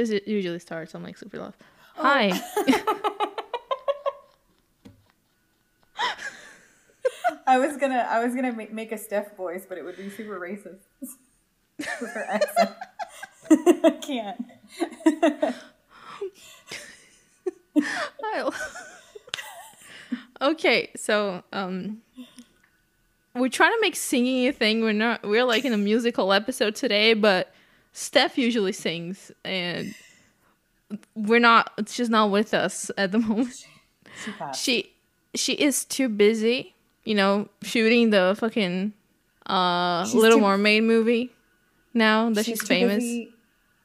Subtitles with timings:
[0.00, 1.54] Usu- usually starts on like super love.
[1.96, 2.30] Hi.
[7.46, 10.08] I was gonna I was gonna make, make a Steph voice, but it would be
[10.08, 10.78] super racist
[12.00, 12.70] with her accent.
[13.50, 14.46] I can't.
[20.40, 22.00] Okay, so um
[23.34, 24.80] we're trying to make singing a thing.
[24.80, 27.52] We're not we're like in a musical episode today, but
[27.92, 29.94] Steph usually sings and
[31.14, 33.54] we're not she's not with us at the moment.
[34.24, 34.32] She.
[34.54, 34.92] She
[35.34, 38.92] she is too busy, you know, shooting the fucking
[39.46, 41.30] uh She's Little Mermaid movie
[41.94, 42.96] now that she's, too famous.
[42.96, 43.32] busy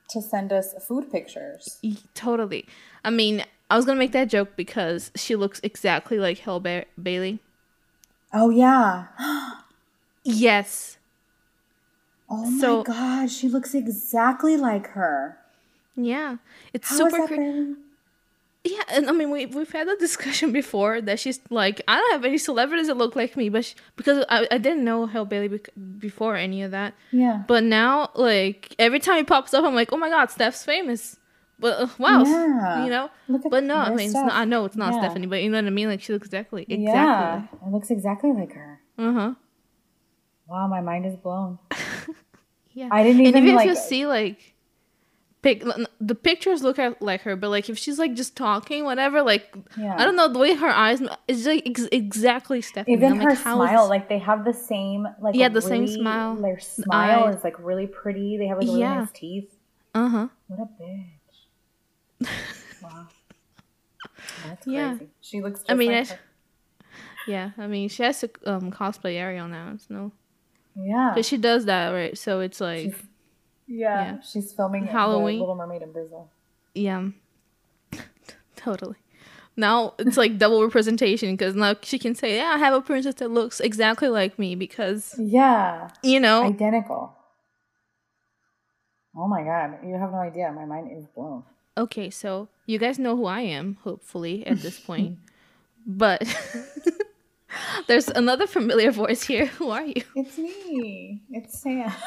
[0.09, 1.79] to send us food pictures.
[2.15, 2.65] Totally.
[3.03, 6.85] I mean, I was gonna make that joke because she looks exactly like Halle ba-
[7.01, 7.39] Bailey.
[8.33, 9.05] Oh yeah.
[10.27, 10.97] Yes.
[12.29, 15.37] Oh So- my god, she looks exactly like her.
[15.95, 16.37] Yeah.
[16.73, 17.77] It's How super that cre- been?
[18.67, 22.11] Yeah, and I mean we we've had a discussion before that she's like I don't
[22.13, 25.25] have any celebrities that look like me, but she, because I, I didn't know Halle
[25.25, 26.95] Bailey bec- before any of that.
[27.11, 27.43] Yeah.
[27.47, 31.17] But now like every time he pops up I'm like, "Oh my god, Steph's famous."
[31.59, 32.83] But uh, wow, Yeah.
[32.83, 33.09] you know?
[33.29, 34.99] Look at But no, I mean, it's not, I know it's not Yeah.
[35.01, 35.87] Stephanie, but you know what I mean?
[35.87, 36.83] Like she looks exactly exactly.
[36.85, 38.81] Yeah, it looks exactly like her.
[38.97, 39.35] Uh-huh.
[40.47, 41.59] Wow, my mind is blown.
[42.77, 42.89] Yeah.
[42.91, 44.53] I didn't and even, even if you see like
[45.41, 45.63] pic
[46.01, 49.95] the pictures look like her but like if she's like just talking whatever like Yeah.
[49.97, 53.29] i don't know the way her eyes is like ex- exactly stephanie Even I'm her
[53.29, 55.87] like, how is smile, this- like they have the same, like Yeah, a the same
[55.87, 56.35] smile.
[56.35, 57.31] Their smile eye.
[57.31, 58.35] is like really pretty.
[58.35, 58.95] They have like really Yeah.
[58.99, 59.55] nice teeth.
[59.93, 62.27] uh-huh What a bitch!
[62.83, 63.07] wow,
[64.47, 64.75] that's crazy.
[64.75, 64.97] Yeah.
[65.21, 65.61] She looks.
[65.61, 66.17] Just I mean, like I-
[67.27, 70.11] yeah i mean she has to um cosplay ariel now no
[70.75, 73.03] yeah, but she does that right so it's like She's-
[73.67, 74.21] yeah, yeah.
[74.21, 75.39] She's filming Halloween.
[75.39, 76.29] Little Mermaid in Brazil.
[76.75, 77.09] yeah
[78.55, 78.97] totally
[79.57, 83.15] now it's like double representation because now she can say yeah i have a princess
[83.15, 87.13] that looks exactly like me because Yeah, you know identical.
[89.17, 90.51] Oh my god, you have no idea.
[90.51, 91.43] My mind is blown.
[91.77, 95.19] Okay, so you guys know who I am, hopefully, at this point.
[95.87, 96.21] but
[97.87, 99.45] there's another familiar voice here.
[99.57, 100.01] Who are you?
[100.15, 101.21] It's me.
[101.31, 101.91] It's Sam.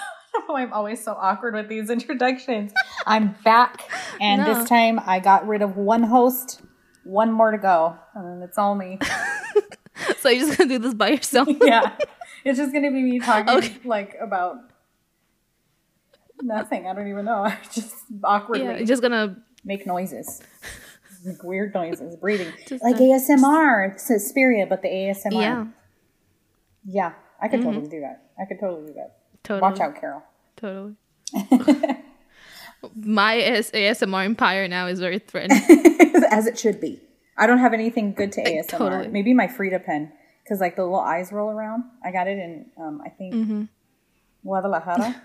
[0.48, 2.72] Oh, I'm always so awkward with these introductions.
[3.06, 3.90] I'm back,
[4.20, 4.54] and No.
[4.54, 6.60] this time I got rid of one host.
[7.02, 8.98] One more to go, and then it's all me.
[10.18, 11.48] So you're just gonna do this by yourself?
[11.62, 11.96] yeah,
[12.44, 13.76] it's just gonna be me talking Okay.
[13.84, 14.56] like about
[16.40, 16.86] nothing.
[16.86, 17.42] I don't even know.
[17.44, 19.36] I just awkwardly yeah, just gonna.
[19.64, 20.40] make noises,
[21.24, 25.32] like weird noises, breathing, Just, like uh, ASMR, Suspiria, but the ASMR.
[25.32, 25.66] Yeah,
[26.84, 28.24] yeah, I could totally do that.
[28.40, 29.16] I could totally do that.
[29.44, 29.60] totally.
[29.70, 30.22] Watch out, Carol.
[30.56, 30.94] Totally.
[32.94, 35.60] My AS- ASMR empire now is very threatened.
[36.30, 37.00] as it should be.
[37.36, 38.68] I don't have anything good to ASMR.
[38.68, 39.08] totally.
[39.08, 40.12] Maybe my Frida pen,
[40.44, 41.84] because like the little eyes roll around.
[42.04, 43.62] I got it in, um, I think Mm-hmm.
[44.44, 45.20] Guadalajara,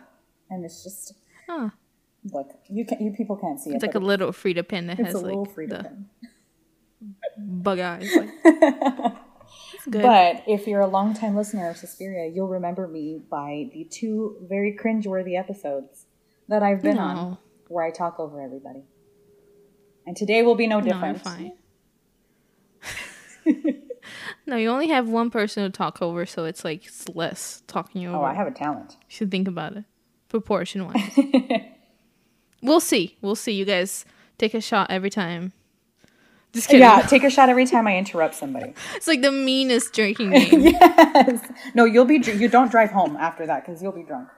[0.50, 1.14] and it's just
[1.48, 1.72] Oh,
[2.32, 2.52] look.
[2.70, 3.76] You can you people can't see it.
[3.76, 5.96] it's like a little Frida pin that has a little like Frida
[7.02, 8.10] the bug eyes.
[8.16, 9.16] Like.
[9.86, 14.78] But if you're a longtime listener of Suspiria, you'll remember me by the two very
[14.82, 16.06] cringeworthy episodes
[16.48, 18.84] that I've been on, where I talk over everybody.
[20.06, 21.22] And today will be no no, different.
[21.22, 21.52] fine.
[24.46, 28.06] no, you only have one person to talk over, so it's like it's less talking
[28.08, 28.18] over.
[28.18, 28.92] oh, I have a talent.
[28.92, 29.84] You should think about it,
[30.30, 31.20] proportion wise.
[32.64, 33.18] we'll see.
[33.22, 33.52] We'll see.
[33.54, 34.06] You guys
[34.38, 35.52] take a shot every time.
[36.54, 36.82] Just kidding.
[36.82, 38.74] Yeah, take a shot every time I interrupt somebody.
[38.96, 40.62] It's like the meanest drinking game.
[40.62, 41.42] yes.
[41.74, 42.18] No, you'll be.
[42.18, 44.30] You don't drive home after that because you'll be drunk.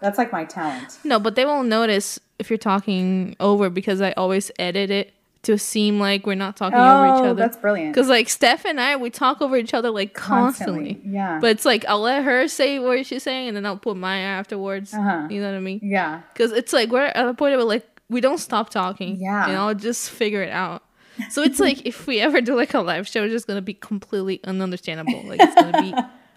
[0.00, 0.98] That's like my talent.
[1.04, 5.12] No, but they won't notice if you're talking over because I always edit it
[5.46, 7.34] to seem like we're not talking over each Oh, other.
[7.34, 7.92] that's brilliant.
[7.94, 10.94] Because like Steph and I, we talk over each other like constantly.
[10.94, 11.38] Constantly, yeah.
[11.40, 14.22] But it's like I'll let her say what she's saying, and then I'll put mine
[14.22, 14.92] afterwards.
[14.94, 15.26] Uh-huh.
[15.30, 15.80] You know what I mean?
[15.82, 16.22] Yeah.
[16.32, 19.16] Because it's like we're at a point where like we don't stop talking.
[19.20, 19.46] Yeah.
[19.48, 20.82] And I'll just figure it out.
[21.30, 23.74] So it's like if we ever do like a live show, it's just gonna be
[23.74, 25.26] completely ununderstandable.
[25.28, 25.94] Like it's gonna be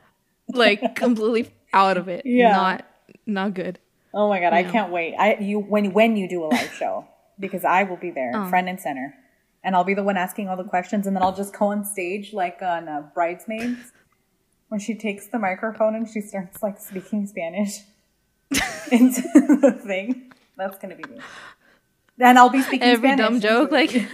[0.58, 2.26] like completely out of it.
[2.26, 2.52] Yeah.
[2.52, 2.86] Not
[3.26, 3.80] not good.
[4.14, 5.16] Oh my god, I can't wait.
[5.16, 7.06] I you when when you do a live show
[7.40, 8.50] because I will be there, Oh.
[8.50, 9.16] front and center,
[9.64, 11.84] and I'll be the one asking all the questions, and then I'll just go on
[11.86, 13.92] stage like on uh, Bridesmaids
[14.70, 17.80] when she takes the microphone and she starts like speaking Spanish
[18.92, 19.22] into
[19.62, 20.32] the thing.
[20.58, 21.20] That's gonna be me.
[22.20, 23.92] And I'll be speaking Every Spanish dumb joke, like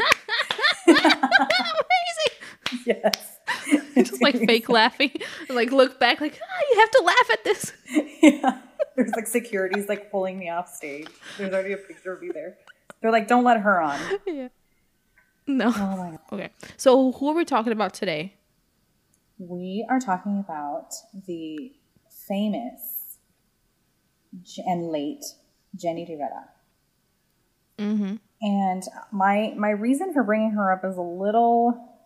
[0.87, 2.83] amazing.
[2.85, 3.37] yes,
[3.95, 5.11] Just like fake laughing.
[5.47, 7.73] And, like look back like, ah, you have to laugh at this.
[8.21, 8.61] yeah.
[8.95, 11.07] There's like security's like pulling me off stage.
[11.37, 12.57] There's already a picture of me there.
[13.05, 13.99] They're like, don't let her on.
[14.25, 14.47] yeah.
[15.45, 15.67] No.
[15.67, 16.19] Oh my God.
[16.31, 16.49] Okay.
[16.75, 18.33] So who are we talking about today?
[19.37, 20.91] We are talking about
[21.27, 21.71] the
[22.27, 23.17] famous
[24.65, 25.23] and late
[25.77, 26.49] Jenni Rivera.
[27.77, 28.15] Mm-hmm.
[28.41, 31.99] And my my reason for bringing her up is a little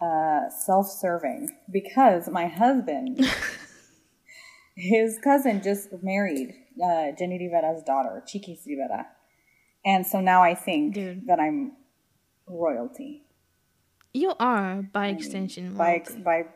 [0.00, 3.24] uh, self-serving because my husband,
[4.74, 9.06] his cousin, just married uh, Jenni Rivera's daughter, Chiquis Rivera,
[9.84, 11.26] and so now I think Dude.
[11.26, 11.72] that I'm
[12.46, 13.22] royalty
[14.14, 15.74] You are by extension.
[15.74, 16.46] by ex- by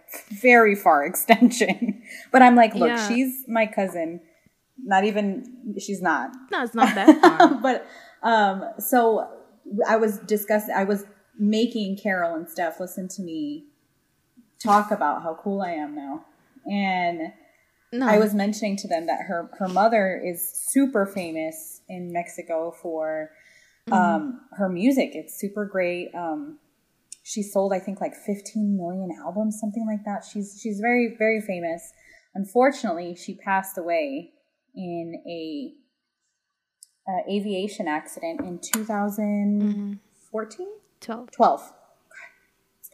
[0.40, 2.02] very far extension.
[2.32, 3.08] but I'm like, look, Yeah.
[3.08, 4.20] she's my cousin.
[4.84, 6.30] Not even she's not.
[6.50, 7.54] No, it's not that far.
[7.62, 7.86] but
[8.22, 9.28] um so
[9.88, 11.04] I was discussing I was
[11.38, 13.66] making Carol and Steph listen to me
[14.58, 16.24] talk about how cool I am now.
[16.66, 17.32] And
[17.92, 18.08] No.
[18.08, 23.30] I was mentioning to them that her her mother is super famous in Mexico for
[23.90, 25.10] um her music.
[25.14, 26.14] It's super great.
[26.14, 26.58] Um
[27.22, 30.24] she sold I think like 15 million albums, something like that.
[30.24, 31.92] She's she's very very famous.
[32.34, 34.32] Unfortunately, she passed away
[34.74, 35.74] in a
[37.06, 40.00] uh, aviation accident in 2014,
[40.32, 40.66] Mm-hmm.
[41.00, 41.30] 12.
[41.32, 41.72] 12.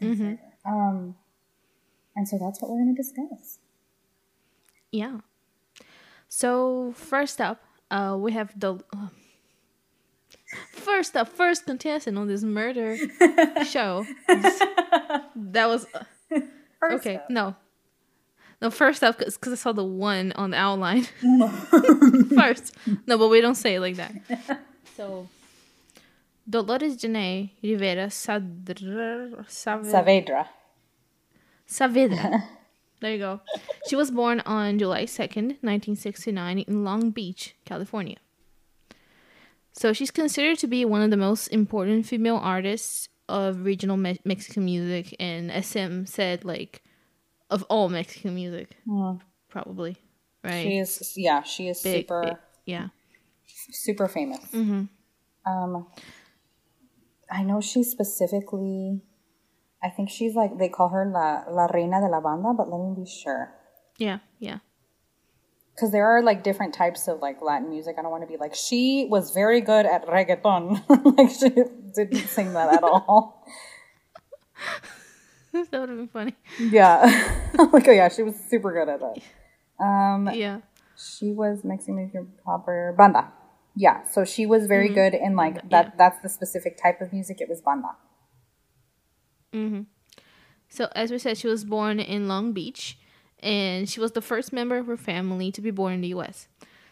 [0.00, 0.34] Mm-hmm.
[0.70, 1.16] Um,
[2.16, 3.58] and so that's what we're going to discuss.
[4.90, 5.18] Yeah.
[6.28, 9.08] So first up, uh, we have the uh,
[10.72, 12.96] first up, first contestant on this murder
[13.66, 14.06] show.
[14.26, 16.40] that was uh,
[16.92, 17.16] okay.
[17.16, 17.30] up.
[17.30, 17.56] No,
[18.60, 18.70] no.
[18.70, 21.04] First up, because I saw the one on the outline.
[22.36, 22.74] first,
[23.06, 24.12] no, but we don't say it like that.
[24.96, 25.28] So,
[26.50, 28.74] Dolores Janae Rivera Sadr
[29.46, 29.46] Saavedra.
[29.46, 30.48] Saavedra.
[31.70, 32.42] Saavedra.
[33.00, 33.40] There you go.
[33.88, 38.16] She was born on July 2nd, 1969, in Long Beach, California.
[39.72, 44.18] So she's considered to be one of the most important female artists of regional me-
[44.24, 46.82] Mexican music, and SM said, like,
[47.50, 48.76] of all Mexican music,
[49.48, 49.96] probably.
[50.42, 50.62] Right?
[50.62, 52.36] She is, yeah, she is Big, super, big.
[52.66, 52.88] Yeah.
[53.46, 54.52] super famous.
[54.54, 55.86] Um,
[57.30, 59.00] I know she specifically,
[59.82, 62.80] I think she's like, they call her La, La Reina de la Banda, but let
[62.80, 63.54] me be sure.
[63.96, 64.18] Yeah.
[64.38, 64.58] Yeah.
[65.74, 67.96] Because there are like different types of like Latin music.
[67.98, 70.82] I don't want to be like, she was very good at reggaeton.
[71.16, 71.48] like, she
[71.94, 73.46] didn't sing that at all.
[75.52, 76.34] that would have been funny.
[76.58, 77.04] Yeah.
[77.72, 79.84] like, oh yeah, she was super good at that.
[79.84, 80.60] Um, Yeah.
[80.96, 83.32] she was mixing Mexican proper banda.
[83.76, 85.96] Yeah, so she was very good in like that.
[85.96, 87.40] That's the specific type of music.
[87.40, 87.90] It was banda.
[89.52, 89.82] Mm-hmm.
[90.68, 92.98] So, as we said, she was born in Long Beach,
[93.40, 96.48] and she was the first member of her family to be born in the U.S.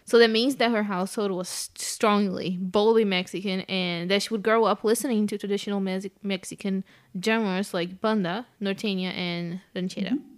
[0.07, 4.65] So that means that her household was strongly, boldly Mexican, and that she would grow
[4.65, 6.85] up listening to traditional Mexi- Mexican
[7.21, 10.13] genres like banda, norteña, and ranchera.
[10.13, 10.37] Mm-hmm.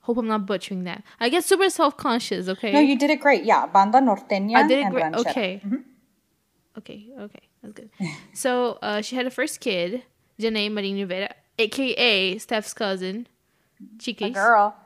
[0.00, 1.02] Hope I'm not butchering that.
[1.20, 2.48] I get super self conscious.
[2.48, 2.70] Okay.
[2.70, 3.44] No, you did it great.
[3.44, 5.04] Yeah, banda norteña I did it and great.
[5.06, 5.30] ranchera.
[5.30, 5.62] Okay.
[5.64, 5.76] Mm-hmm.
[6.76, 7.90] Okay, okay, that's good.
[8.34, 10.02] so uh, she had a first kid,
[10.38, 13.26] Janae Marin Rivera, aka Steph's cousin,
[13.98, 14.34] Chiquis.
[14.34, 14.76] Girl.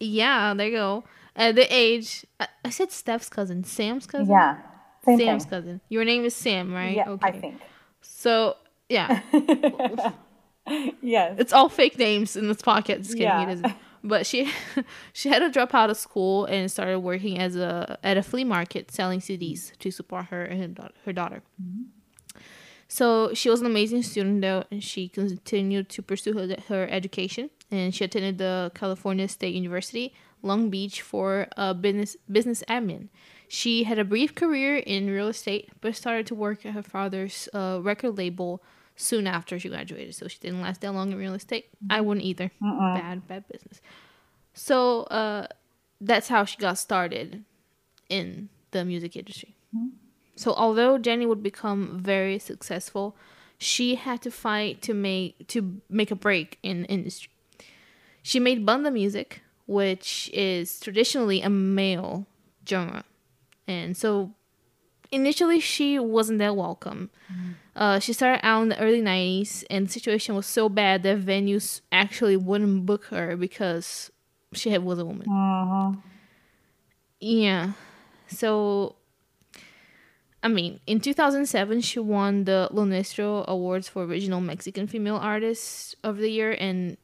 [0.00, 1.04] Yeah, there you go.
[1.36, 4.32] At the age, I, I said Steph's cousin, Sam's cousin.
[4.32, 4.58] Yeah.
[5.04, 5.50] Sam's thing.
[5.50, 5.80] cousin.
[5.88, 6.96] Your name is Sam, right?
[6.96, 7.60] Yeah, I think.
[8.00, 8.56] So
[8.88, 9.20] yeah,
[11.02, 11.36] Yes.
[11.38, 12.98] it's all fake names in this pocket.
[12.98, 13.48] Just kidding, Yeah.
[13.48, 13.72] it isn't.
[14.02, 14.50] But she
[15.12, 18.44] she had to drop out of school and started working as a at a flea
[18.44, 20.94] market selling CDs to support her and her daughter.
[21.04, 21.42] Her daughter.
[22.94, 27.50] So she was an amazing student though, and she continued to pursue her, her education.
[27.68, 33.08] And she attended the California State University, Long Beach, for uh, business business admin.
[33.48, 37.48] She had a brief career in real estate, but started to work at her father's
[37.52, 38.62] uh, record label
[38.94, 40.14] soon after she graduated.
[40.14, 41.66] So she didn't last that long in real estate.
[41.90, 42.52] I wouldn't either.
[42.94, 43.80] Bad, bad business.
[44.52, 45.48] So uh,
[46.00, 47.42] that's how she got started
[48.08, 49.56] in the music industry.
[50.36, 53.16] So although Jenni would become very successful,
[53.58, 57.30] she had to fight to make to make a break in the industry.
[58.22, 62.26] She made banda music, which is traditionally a male
[62.66, 63.04] genre,
[63.66, 64.32] and so
[65.12, 67.10] initially she wasn't that welcome.
[67.76, 71.20] Uh, she started out in the early 90s, and the situation was so bad that
[71.20, 74.10] venues actually wouldn't book her because
[74.52, 75.26] she had, was a woman.
[77.20, 77.72] Yeah.
[78.28, 78.96] So,
[80.44, 85.96] I mean, in 2007, she won the Lo Nuestro Awards for Original Mexican Female Artist
[86.04, 86.98] of the Year, and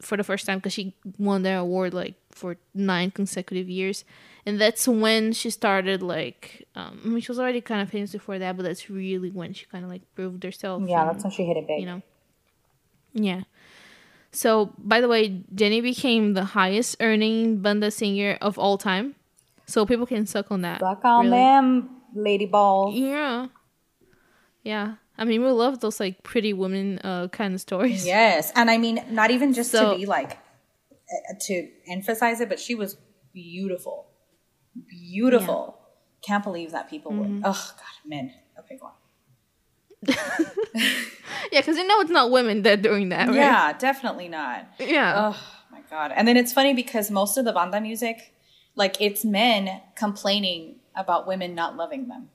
[0.00, 4.06] for the first time because she won that award like for nine consecutive years,
[4.46, 6.66] and that's when she started like.
[6.74, 9.52] Um, I mean, she was already kind of famous before that, but that's really when
[9.52, 10.82] she kind of like proved herself.
[10.86, 11.80] Yeah, and, that's when she hit it big.
[11.80, 12.02] you know.
[13.12, 13.42] Yeah.
[14.32, 19.16] So, by the way, Jenni became the highest earning banda singer of all time.
[19.66, 20.80] So people can suck on that.
[20.80, 21.36] Suck on really.
[21.36, 22.92] them, lady ball.
[22.92, 23.46] Yeah.
[24.62, 24.94] Yeah.
[25.18, 28.04] I mean, we love those like pretty women uh, kind of stories.
[28.16, 30.32] Yes, and I mean, not even just So- to be like
[30.92, 32.96] uh, to emphasize it, but she was
[33.32, 34.06] beautiful,
[34.88, 35.78] beautiful.
[36.22, 37.34] Can't believe that people Mm-hmm.
[37.36, 37.42] would.
[37.44, 38.32] Oh God, men.
[38.58, 38.92] Okay, go on.
[41.52, 43.36] Yeah, because you know it's not women that are doing that, right?
[43.36, 44.66] Yeah, definitely not.
[44.80, 45.32] Yeah.
[45.32, 46.12] Oh my god.
[46.14, 48.34] And then it's funny because most of the banda music,
[48.74, 52.30] like it's men complaining about women not loving them.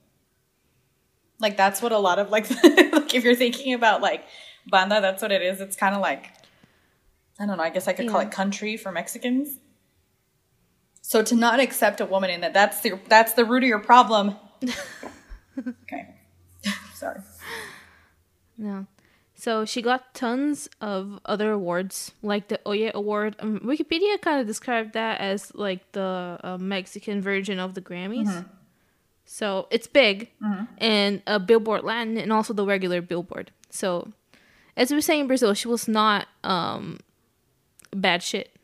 [1.38, 4.24] Like that's what a lot of like, like if you're thinking about like
[4.66, 5.60] banda, that's what it is.
[5.60, 6.30] It's kind of like
[7.40, 9.58] I don't know, I guess I could call it country for Mexicans.
[11.00, 13.80] So to not accept a woman in that that's the that's the root of your
[13.80, 14.36] problem.
[15.58, 16.14] okay.
[16.94, 17.20] Sorry.
[18.56, 18.86] No.
[19.42, 23.34] So she got tons of other awards, like the Oye Award.
[23.40, 28.46] Um, Wikipedia kind of described that as like the uh, Mexican version of the Grammys.
[29.24, 30.30] So it's big,
[30.78, 33.50] and a Billboard Latin, and also the regular Billboard.
[33.68, 34.12] So,
[34.76, 37.00] as we were saying in Brazil, she was not um
[37.90, 38.54] bad shit.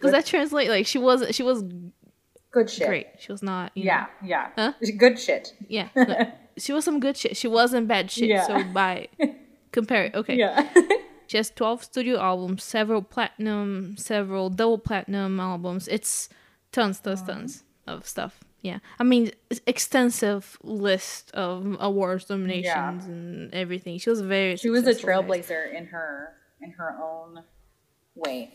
[0.00, 0.68] Does that translate?
[0.68, 1.64] Like she was, she was
[2.52, 2.86] Good shit.
[2.86, 3.06] great.
[3.18, 3.72] She was not.
[3.74, 4.50] You Yeah, yeah.
[4.54, 4.74] Huh?
[4.96, 5.54] Good shit.
[5.66, 5.88] Yeah.
[6.58, 7.36] she was some good shit.
[7.36, 8.28] She wasn't bad shit.
[8.28, 8.46] Yeah.
[8.46, 9.08] So by
[9.72, 10.36] compare, it, okay.
[10.36, 10.68] Yeah.
[11.32, 15.88] She has 12 studio albums, several platinum, several double platinum albums.
[15.88, 16.28] It's
[16.72, 17.26] tons, tons, oh.
[17.26, 18.40] tons of stuff.
[18.60, 18.80] Yeah.
[18.98, 19.30] I mean,
[19.66, 23.96] extensive list of awards, nominations, and everything.
[23.98, 27.44] She was very she was a trailblazer in her in her own
[28.14, 28.52] way.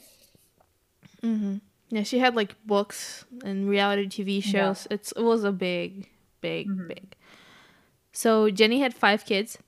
[1.24, 1.56] Mm-hmm.
[1.90, 4.88] Yeah, she had like books and reality TV shows.
[4.92, 6.10] It's it was a big,
[6.42, 6.88] big, mm-hmm.
[6.88, 7.16] big.
[8.18, 9.60] So Jenni had five kids.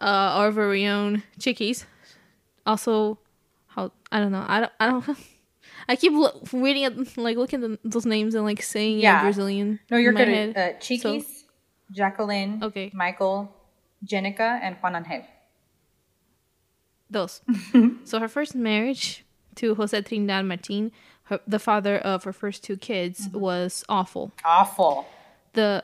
[0.00, 1.84] Uh, our very own Chiquis.
[2.64, 3.18] Also,
[3.66, 4.44] how I don't know.
[4.46, 4.72] I don't.
[4.78, 5.18] I don't.
[5.88, 9.14] I keep lo- reading it, like looking at those names and like saying yeah.
[9.14, 9.22] Yeah.
[9.22, 9.80] Brazilian.
[9.90, 10.28] No, you're in good.
[10.28, 10.56] head.
[10.56, 11.44] Uh, Chiquis,
[11.90, 12.92] Jacqueline, Okay.
[12.94, 13.52] Michael,
[14.06, 15.26] Jenica, and Juan Angel.
[17.10, 17.40] Those.
[18.04, 19.24] so her first marriage
[19.56, 20.92] to Jose Trindade Martin,
[21.24, 24.30] her, the father of her first two kids, was awful.
[24.44, 25.04] Awful.
[25.54, 25.82] the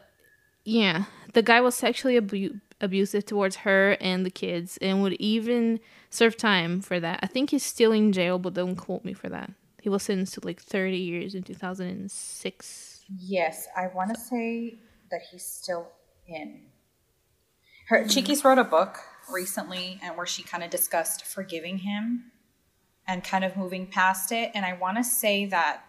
[0.65, 5.79] yeah the guy was sexually abu- abusive towards her and the kids and would even
[6.11, 9.29] serve time for that i think he's still in jail but don't quote me for
[9.29, 9.51] that
[9.81, 14.79] he was sentenced to like 30 years in 2006 Yes, I want to say
[15.11, 15.89] that he's still
[16.27, 16.63] in.
[17.89, 18.99] Her Chiquis wrote a book
[19.31, 22.33] recently, and where she kind of discussed forgiving him
[23.07, 24.51] and kind of moving past it.
[24.55, 25.83] And I want to say that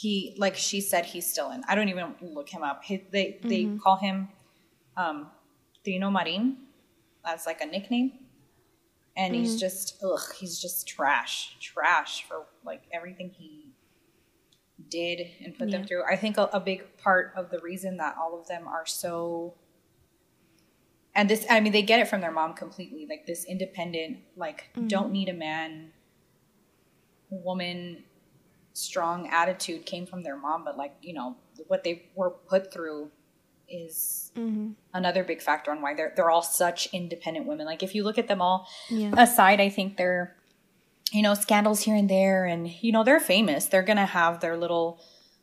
[0.00, 1.62] he, like she said, he's still in.
[1.68, 2.82] I don't even look him up.
[2.82, 3.76] He, they they mm-hmm.
[3.76, 4.30] call him
[4.96, 5.26] um,
[5.84, 6.56] Trino Marin.
[7.22, 8.12] That's like a nickname.
[9.14, 9.58] And he's mm-hmm.
[9.58, 13.72] just ugh, he's just trash, trash for like everything he
[14.88, 16.04] did and put them through.
[16.10, 19.54] I think a, a big part of the reason that all of them are so
[21.14, 23.06] and this I mean they get it from their mom completely.
[23.06, 25.12] Like this independent, like don't mm-hmm.
[25.12, 25.92] need a man
[27.28, 28.04] woman
[28.72, 31.36] strong attitude came from their mom, but like, you know,
[31.68, 33.10] what they were put through
[33.68, 34.32] is
[34.94, 37.66] another big factor on why they're they're all such independent women.
[37.66, 39.12] Like if you look at them all Yeah.
[39.16, 40.36] aside, I think they're
[41.12, 43.66] you know, scandals here and there and you know, they're famous.
[43.66, 45.00] They're gonna have their little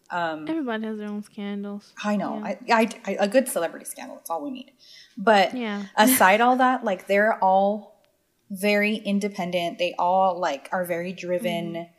[0.09, 2.37] um, everybody has their own scandals I know.
[2.65, 2.77] Yeah.
[2.77, 4.15] I, I, I a good celebrity scandal.
[4.15, 4.71] That's all we need.
[5.17, 5.83] But Yeah.
[5.97, 8.01] aside all that, like they're all
[8.49, 9.77] very independent.
[9.79, 11.91] They all like are very driven, Mm-hmm.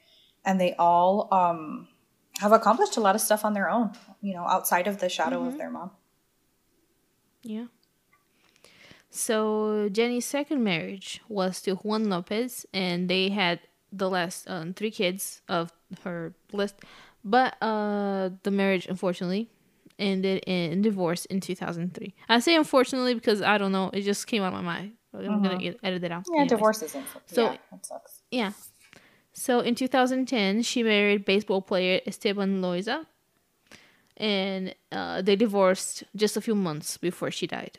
[0.48, 1.86] And they all um
[2.40, 3.92] have accomplished a lot of stuff on their own.
[4.20, 5.48] You know, outside of the shadow Mm-hmm.
[5.48, 5.90] of their mom.
[7.42, 7.66] Yeah.
[9.10, 13.60] So Jenny's second marriage was to Juan Lopez, and they had
[13.92, 15.72] the last um, three kids of
[16.04, 16.74] her list.
[17.24, 19.48] But uh, the marriage, unfortunately,
[19.98, 22.14] ended in divorce in 2003.
[22.28, 23.90] I say unfortunately because I don't know.
[23.92, 24.92] It just came out of my mind.
[25.14, 26.24] I'm gonna edit it out.
[26.28, 26.50] Yeah, Anyways.
[26.50, 27.04] divorce isn't.
[27.26, 28.22] So- yeah, that sucks.
[28.30, 28.52] Yeah.
[29.38, 33.06] So in 2010, she married baseball player Esteban Loaiza,
[34.16, 37.78] and uh, they divorced just a few months before she died.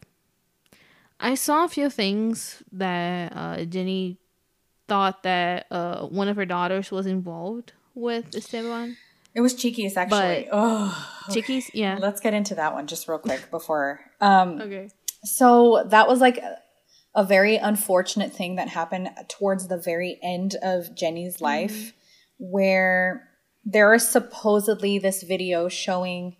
[1.19, 4.15] I saw a few things that uh, Jenni
[4.87, 8.95] thought that uh, one of her daughters was involved with Esteban.
[9.35, 10.47] It was cheeky, it's actually.
[10.51, 10.95] oh,
[11.29, 11.97] Chiquis, yeah.
[11.99, 13.99] let's get into that one just real quick before.
[14.21, 14.89] Um, Okay.
[15.25, 16.41] so that was like
[17.19, 22.45] a, a very unfortunate thing that happened towards the very end of Jenni's life, mm-hmm.
[22.51, 23.29] where
[23.65, 26.37] there is supposedly this video showing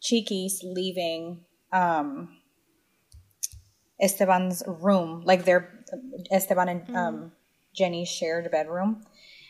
[0.00, 2.36] Chiquis leaving um,
[4.00, 5.84] Esteban's room, like their
[6.30, 6.96] Esteban and mm-hmm.
[6.96, 7.32] um,
[7.78, 9.04] Jenni shared bedroom.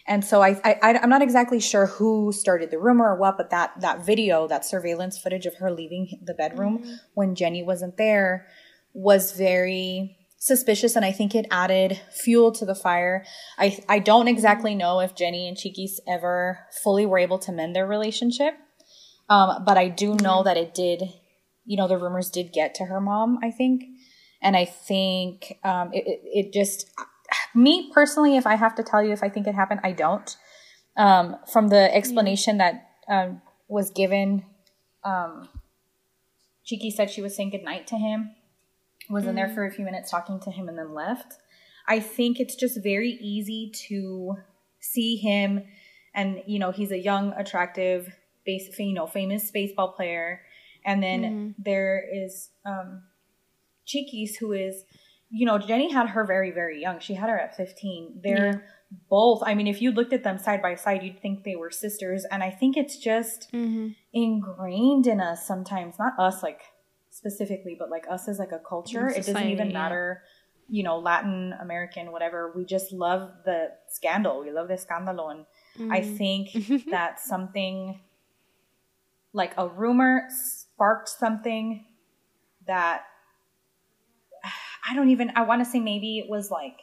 [0.06, 3.50] And so I, I, I'm not exactly sure who started the rumor or what, but
[3.50, 6.94] that, that video, that surveillance footage of her leaving the bedroom mm-hmm.
[7.14, 8.46] when Jenni wasn't there
[8.92, 13.24] was very suspicious and I think it added fuel to the fire.
[13.56, 17.74] I I don't exactly know if Jenni and Chiquis ever fully were able to mend
[17.74, 18.52] their relationship.
[19.30, 21.02] Um, but I do know that it did,
[21.64, 23.84] you know, the rumors did get to her mom, I think.
[24.42, 26.90] And I think um, it, it, it, just,
[27.54, 30.36] me personally, if I have to tell you if I think it happened, I don't.
[30.98, 34.44] Um, from the explanation that um, was given,
[35.04, 35.48] um,
[36.66, 38.32] Chiki said she was saying goodnight to him
[39.10, 39.28] was mm.
[39.28, 39.54] in there mm.
[39.54, 41.34] for a few minutes talking to him and then left.
[41.86, 44.36] I think it's just very easy to
[44.80, 45.64] see him
[46.14, 50.42] and you know he's a young attractive base you know famous baseball player
[50.84, 51.54] and then mm.
[51.58, 53.02] there is um
[53.86, 54.84] Chiquis who is
[55.30, 58.58] you know Jenni had her very very young she had her at 15 they're yeah.
[59.08, 61.70] both I mean if you looked at them side by side you'd think they were
[61.70, 63.88] sisters and I think it's just mm-hmm.
[64.12, 66.60] ingrained in us sometimes not us like
[67.14, 69.72] specifically, but like us as like a culture, society, it doesn't even yeah.
[69.72, 70.22] matter,
[70.68, 72.52] you know, Latin American, whatever.
[72.56, 74.40] We just love the scandal.
[74.40, 75.30] We love the scandalo.
[75.30, 75.46] And
[75.78, 75.92] mm.
[75.92, 78.00] I think that something
[79.32, 81.86] like a rumor sparked something
[82.66, 83.02] that
[84.90, 86.80] I don't even, I want to say maybe it was like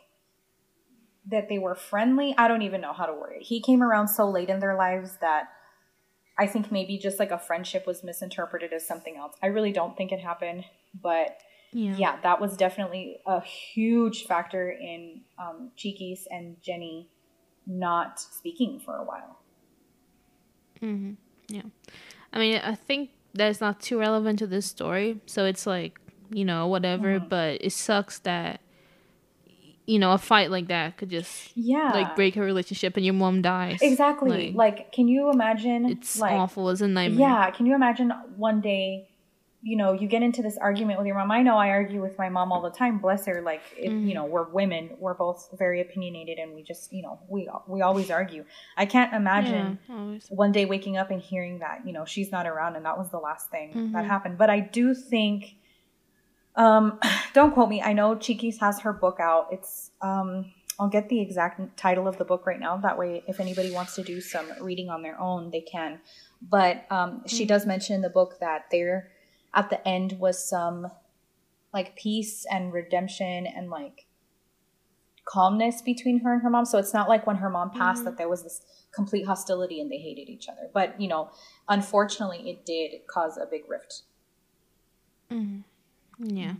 [1.30, 2.34] that they were friendly.
[2.38, 3.44] I don't even know how to word it.
[3.44, 5.50] He came around so late in their lives that
[6.42, 9.36] I think maybe just like a friendship was misinterpreted as something else.
[9.44, 10.66] I really don't think it happened,
[11.00, 11.38] but
[11.72, 15.70] yeah, yeah that was definitely a huge factor in um,
[16.32, 17.06] and Jenni
[17.68, 19.38] not speaking for a while.
[20.82, 21.14] Mm-hmm.
[21.48, 21.62] Yeah.
[22.34, 25.22] I mean, I think that's not too relevant to this story.
[25.28, 26.00] So it's like,
[26.32, 27.30] you know, whatever, mm-hmm.
[27.30, 28.62] but it sucks that
[29.86, 33.14] you know, a fight like that could just yeah like break her relationship and your
[33.14, 33.80] mom dies.
[33.82, 34.52] Exactly.
[34.52, 35.86] Like, like can you imagine?
[35.86, 37.28] It's like, awful as a nightmare.
[37.28, 37.52] Yeah.
[37.52, 39.10] Can you imagine one day,
[39.64, 41.32] you know, you get into this argument with your mom?
[41.32, 43.00] I know I argue with my mom all the time.
[43.00, 43.42] Bless her.
[43.42, 44.08] Like, if, mm.
[44.08, 44.92] you know, we're women.
[45.00, 48.46] We're both very opinionated, and we just, you know, we we always argue.
[48.76, 52.48] I can't imagine yeah, one day waking up and hearing that, you know, she's not
[52.48, 53.94] around, and that was the last thing mm-hmm.
[53.94, 54.38] that happened.
[54.38, 55.58] But I do think
[56.56, 57.00] um,
[57.34, 57.82] don't quote me.
[57.82, 59.48] I know Chiquis has her book out.
[59.52, 62.78] It's um, I'll get the exact title of the book right now.
[62.78, 66.00] That way, if anybody wants to do some reading on their own, they can.
[66.42, 69.12] But um, she does mention in the book that there,
[69.54, 70.88] at the end, was some
[71.74, 74.08] like peace and redemption and like
[75.26, 76.66] calmness between her and her mom.
[76.66, 78.06] So it's not like when her mom passed mm-hmm.
[78.06, 78.62] that there was this
[78.94, 80.70] complete hostility and they hated each other.
[80.74, 81.30] But you know,
[81.70, 84.02] unfortunately, it did cause a big rift.
[85.32, 85.60] Mm-hmm.
[86.22, 86.54] Yeah.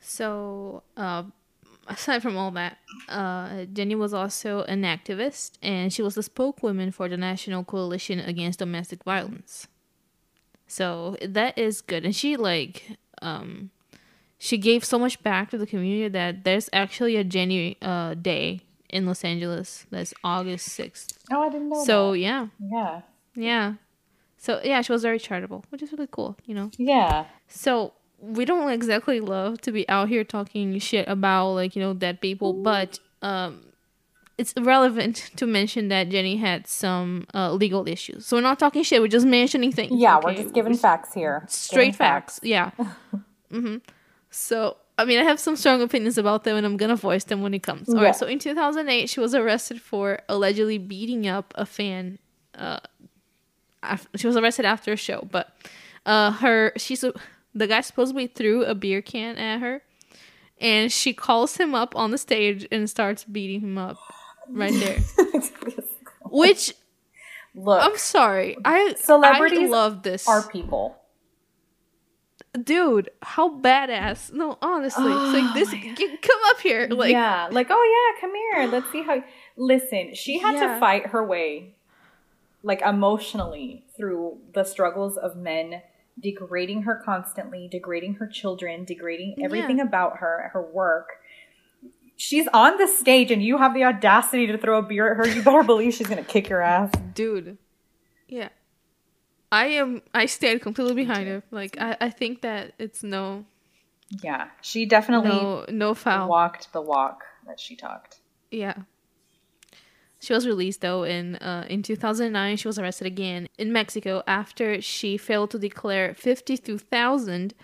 [0.00, 1.24] So, uh,
[1.88, 6.92] aside from all that, uh, Jenni was also an activist, and she was the spokeswoman
[6.92, 9.66] for the National Coalition Against Domestic Violence.
[10.68, 13.70] So that is good, and she like um,
[14.38, 18.60] she gave so much back to the community that there's actually a Jenni uh, Day
[18.90, 19.86] in Los Angeles.
[19.90, 21.18] That's August sixth.
[21.32, 21.84] Oh, I didn't know.
[21.84, 22.18] So that.
[22.18, 23.00] yeah, yeah,
[23.36, 23.74] yeah.
[24.36, 26.70] So yeah, she was very charitable, which is really cool, you know.
[26.76, 27.26] Yeah.
[27.48, 31.94] So we don't exactly love to be out here talking shit about like you know
[31.94, 33.66] dead people, but um,
[34.38, 38.26] it's relevant to mention that Jenni had some uh, legal issues.
[38.26, 39.00] So we're not talking shit.
[39.00, 39.92] We're just mentioning things.
[39.94, 40.26] Yeah, okay?
[40.26, 41.44] we're just giving we're facts here.
[41.48, 42.38] Straight facts.
[42.38, 42.46] facts.
[42.46, 42.70] Yeah.
[43.50, 43.76] mm-hmm.
[44.30, 47.42] So I mean, I have some strong opinions about them, and I'm gonna voice them
[47.42, 47.88] when it comes.
[47.88, 48.06] All yeah.
[48.06, 48.16] right.
[48.16, 52.18] So in 2008, she was arrested for allegedly beating up a fan.
[52.54, 52.80] Uh,
[54.16, 55.54] she was arrested after a show, but
[56.04, 57.12] uh, her she's a,
[57.54, 59.82] the guy supposedly threw a beer can at her,
[60.60, 63.98] and she calls him up on the stage and starts beating him up
[64.48, 64.98] right there.
[66.24, 66.74] Which,
[67.54, 70.26] look, I'm sorry, I celebrities I love this.
[70.28, 70.96] Are people.
[72.62, 74.32] Dude, how badass!
[74.32, 75.70] No, honestly, oh, like this.
[75.70, 78.66] Get, come up here, like yeah, like oh yeah, come here.
[78.72, 79.22] Let's see how.
[79.56, 80.74] Listen, she had yeah.
[80.74, 81.74] to fight her way
[82.66, 85.82] like emotionally through the struggles of men
[86.20, 89.84] degrading her constantly, degrading her children, degrading everything yeah.
[89.84, 91.10] about her, her work.
[92.16, 95.32] She's on the stage and you have the audacity to throw a beer at her.
[95.32, 96.90] You better believe she's going to kick your ass.
[97.14, 97.56] Dude.
[98.26, 98.48] Yeah.
[99.52, 101.44] I am I stand completely behind her.
[101.52, 103.44] Like I, I think that it's no
[104.24, 106.28] Yeah, she definitely No, no foul.
[106.28, 108.18] walked the walk that she talked.
[108.50, 108.74] Yeah.
[110.20, 112.56] She was released though in uh, in 2009.
[112.56, 117.54] She was arrested again in Mexico after she failed to declare fifty two thousand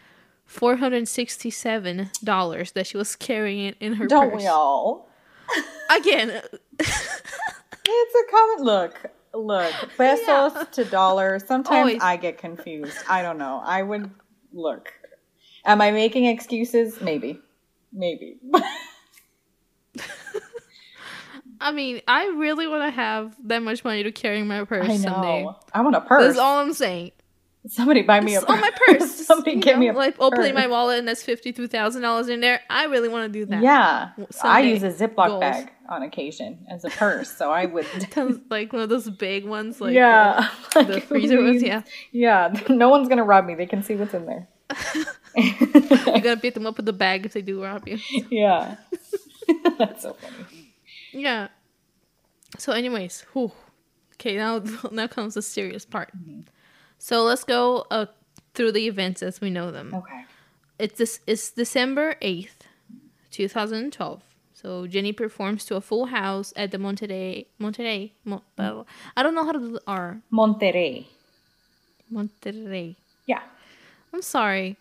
[0.45, 4.43] four hundred sixty seven dollars that she was carrying in her Don't purse.
[4.43, 5.09] we all?
[5.91, 6.43] Again,
[6.79, 9.11] It's a common look.
[9.35, 11.45] Look, pesos to dollars.
[11.47, 12.03] Sometimes Always.
[12.03, 12.97] I get confused.
[13.09, 13.63] I don't know.
[13.65, 14.11] I would
[14.53, 14.93] look.
[15.65, 17.01] Am I making excuses?
[17.01, 17.41] Maybe.
[17.93, 18.37] Maybe.
[21.63, 24.89] I mean, I really want to have that much money to carry in my purse
[24.89, 25.47] I someday.
[25.73, 26.25] I want a purse.
[26.25, 27.13] That's all I'm saying.
[27.69, 29.15] Somebody buy me a on my purse.
[29.27, 32.41] Somebody give me a like opening my wallet and that's fifty two thousand dollars in
[32.41, 32.61] there.
[32.69, 33.63] I really want to do that.
[33.63, 34.11] Yeah.
[34.43, 35.41] I use a Ziploc Goals.
[35.41, 37.87] bag on occasion as a purse, so I would.
[38.51, 40.49] Like one of those big ones, like yeah.
[40.75, 41.63] uh, the freezer ones.
[41.63, 42.53] Yeah, Yeah.
[42.69, 43.55] No one's gonna rob me.
[43.55, 44.49] They can see what's in there.
[45.37, 47.99] you gotta beat them up with the bag if they do rob you.
[48.29, 48.77] yeah.
[49.79, 50.52] That's so funny.
[51.13, 51.49] Yeah.
[52.59, 53.53] So, anyways, whew.
[54.15, 56.11] okay, now now comes the serious part.
[56.99, 58.07] So let's go uh,
[58.55, 59.95] through the events as we know them.
[59.95, 60.25] Okay.
[60.79, 61.21] It's this.
[61.27, 62.67] It's December eighth,
[63.31, 64.23] two thousand and twelve.
[64.55, 67.47] So Jenni performs to a full house at the Monterrey.
[67.61, 68.13] Monterrey.
[68.25, 68.85] Mo- uh,
[69.17, 70.21] I don't know how to do the R.
[70.33, 71.07] Monterrey.
[72.13, 72.95] Monterrey.
[73.27, 73.43] Yeah.
[74.13, 74.77] I'm sorry.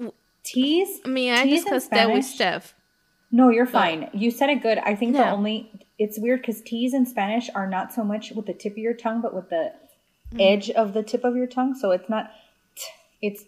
[0.00, 2.24] I mean, I Teas in discussed that with?
[2.24, 2.74] Steph.
[3.34, 4.10] No, you're fine.
[4.12, 4.78] You said it good.
[4.78, 8.44] I think the only it's weird because T's in Spanish are not so much with
[8.46, 9.72] the tip of your tongue, but with the
[10.34, 10.40] Mm.
[10.52, 11.74] edge of the tip of your tongue.
[11.74, 12.30] So it's not.
[12.74, 12.82] T,
[13.20, 13.44] it's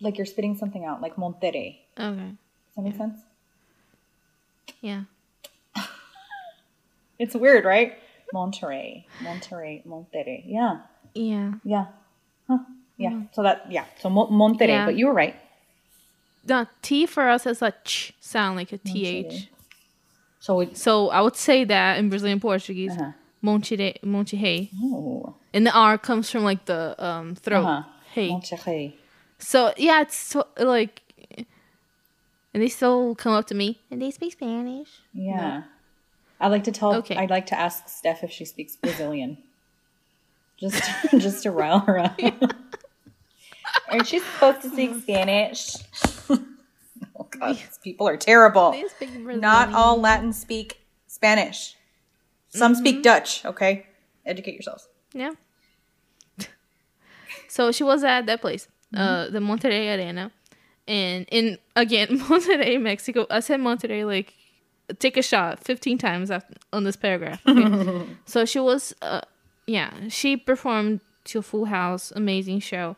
[0.00, 1.78] like you're spitting something out, like Monterrey.
[1.98, 2.16] Okay.
[2.30, 3.18] Does that make sense?
[4.80, 5.02] Yeah.
[7.18, 7.98] It's weird, right?
[8.32, 10.44] Monterrey, Monterrey, Monterrey.
[10.46, 10.82] Yeah,
[11.14, 11.54] Yeah.
[11.64, 11.86] yeah,
[12.46, 12.58] huh.
[12.96, 13.22] yeah.
[13.32, 13.86] So that yeah.
[14.00, 14.84] So Mo- Monterrey, Yeah.
[14.86, 15.34] but you were right.
[16.44, 19.30] The T for us has a ch sound like a Monterrey.
[19.30, 19.48] th.
[20.40, 23.12] So it, So I would say that in Brazilian Portuguese, Uh-huh.
[23.42, 27.64] Monterrey, Monterrey, oh, and the R comes from like the um throat.
[27.64, 27.82] uh-huh.
[28.14, 28.30] Hey.
[28.30, 28.94] Monterrey.
[29.38, 31.02] So yeah, it's so, like,
[32.54, 34.88] and they still come up to me and they speak Spanish.
[35.12, 35.62] Yeah.
[36.40, 36.94] I like to tell.
[36.96, 37.16] Okay.
[37.16, 39.38] I'd like to ask Steph if she speaks Brazilian.
[40.58, 40.82] just,
[41.18, 42.18] just to rile her up.
[43.90, 45.74] Are she supposed to speak Spanish?
[46.30, 48.72] Oh God, these people are terrible.
[48.72, 49.40] They speak Brazilian.
[49.40, 51.74] Not all Latin speak Spanish.
[52.50, 52.78] Some Mm-hmm.
[52.80, 53.44] speak Dutch.
[53.44, 53.86] Okay,
[54.24, 54.88] educate yourselves.
[55.12, 55.32] Yeah.
[57.48, 59.02] so she was at that place, Mm-hmm.
[59.04, 60.30] uh, the Monterrey Arena,
[60.86, 63.26] and in again Monterrey, Mexico.
[63.30, 64.32] I said Monterrey like
[64.98, 67.42] take a shot fifteen times after, on this paragraph.
[67.46, 68.06] Okay?
[68.24, 69.20] so she was, uh,
[69.66, 72.96] yeah, she performed to a full house, amazing show.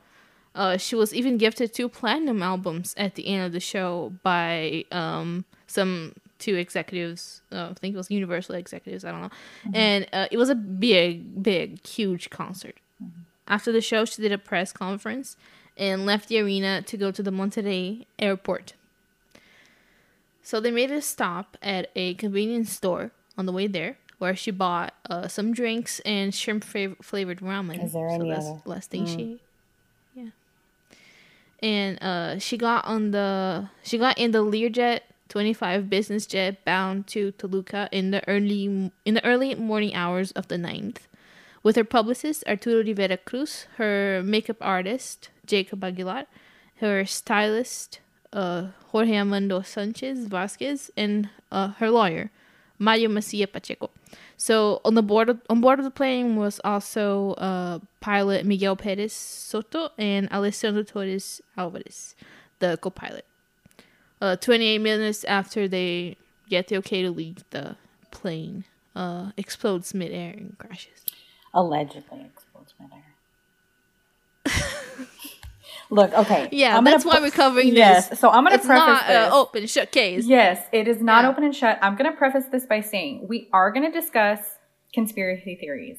[0.54, 4.84] Uh, she was even gifted two platinum albums at the end of the show by
[4.90, 7.42] um, some two executives.
[7.52, 9.04] Uh, I think it was Universal executives.
[9.04, 9.30] I don't know.
[9.74, 12.76] And uh, it was a big, big, huge concert.
[13.46, 15.36] After the show, she did a press conference
[15.76, 18.74] and left the arena to go to the Monterrey airport.
[20.42, 24.50] So they made a stop at a convenience store on the way there, where she
[24.50, 27.82] bought uh, some drinks and shrimp fav- flavored ramen.
[27.84, 29.28] Is there so any that's other- last thing she ate.
[29.30, 29.36] Yeah.
[31.62, 37.06] And uh, she got on the she got in the Learjet 25 business jet bound
[37.08, 41.06] to Toluca in the early in the early morning hours of the 9th
[41.62, 46.26] with her publicist Arturo Rivera Cruz, her makeup artist Jacob Aguilar,
[46.76, 48.00] her stylist
[48.32, 52.30] uh, Jorge Armando Sanchez Vasquez, and uh, her lawyer
[52.80, 53.90] Mario Macia Pacheco.
[54.36, 58.74] So on the board of, on board of the plane was also uh, pilot Miguel
[58.74, 62.16] Perez Soto and Alessandro Torres Alvarez,
[62.58, 63.26] the co-pilot.
[64.20, 66.16] Uh, 28 minutes after they
[66.48, 67.76] get the okay to leave, the
[68.10, 68.64] plane
[68.96, 71.04] uh, explodes midair and crashes.
[71.52, 73.09] Allegedly explodes midair.
[75.90, 76.48] Look, okay.
[76.52, 78.20] Yeah, I'm that's why we're covering yes, this.
[78.20, 79.16] so I'm gonna It's preface not this.
[79.32, 80.24] uh, open shut case.
[80.26, 81.30] Yes, it is not Yeah.
[81.30, 81.78] open and shut.
[81.82, 84.38] I'm going to preface this by saying we are going to discuss
[84.94, 85.98] conspiracy theories.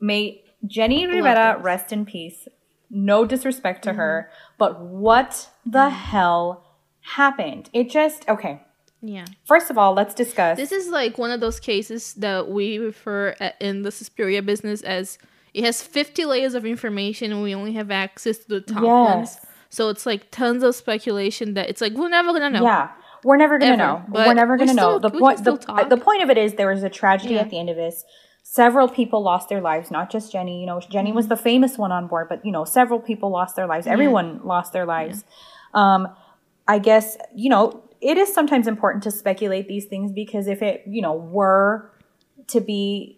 [0.00, 2.46] May Jenni Rivera rest in peace.
[2.90, 4.54] No disrespect to her, Mm-hmm.
[4.58, 6.64] but what the hell
[7.00, 7.68] happened?
[7.72, 8.62] It just, okay.
[9.02, 9.26] Yeah.
[9.44, 10.56] First of all, let's discuss.
[10.56, 14.82] This is like one of those cases that we refer at, in the Suspiria business
[14.82, 15.18] as
[15.58, 19.30] it has 50 layers of information and we only have access to the top ones.
[19.34, 19.46] Yes.
[19.70, 22.62] So it's like tons of speculation that it's like we're never gonna know.
[22.64, 22.90] Yeah,
[23.24, 23.82] we're never gonna Ever.
[23.82, 24.02] know.
[24.08, 24.98] But we're never gonna know.
[24.98, 27.40] still- The point, the, the point of it is there was a tragedy Yeah.
[27.42, 28.04] at the end of this.
[28.50, 30.58] several people lost their lives, not just Jenni.
[30.60, 33.56] You know, Jenni was the famous one on board, but you know, several people lost
[33.56, 33.86] their lives.
[33.86, 35.24] Everyone lost their lives.
[35.74, 36.08] Um,
[36.66, 40.82] I guess, you know, it is sometimes important to speculate these things because if it,
[40.86, 41.90] you know, were
[42.46, 43.17] to be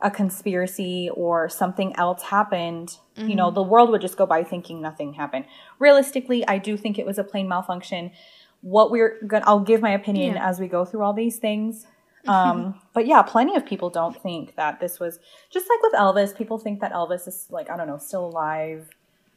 [0.00, 4.80] a conspiracy or something else happened, you know, the world would just go by thinking
[4.80, 5.44] nothing happened.
[5.80, 8.12] Realistically, I do think it was a plane malfunction.
[8.60, 10.48] What we're going to, I'll give my opinion Yeah.
[10.48, 11.86] as we go through all these things.
[12.26, 15.18] Um, but yeah, plenty of people don't think that this was
[15.50, 16.36] just like with Elvis.
[16.36, 18.90] People think that Elvis is like, I don't know, still alive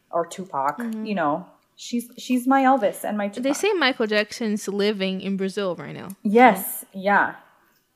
[0.09, 1.45] or Tupac, you know,
[1.77, 3.43] she's, she's my Elvis and my Tupac.
[3.43, 6.09] They say Michael Jackson's living in Brazil right now.
[6.23, 6.83] yes.
[6.91, 7.35] Yeah.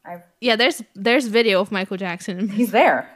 [0.08, 2.50] I've, Yeah, there's there's video of Michael Jackson.
[2.60, 3.10] he's there.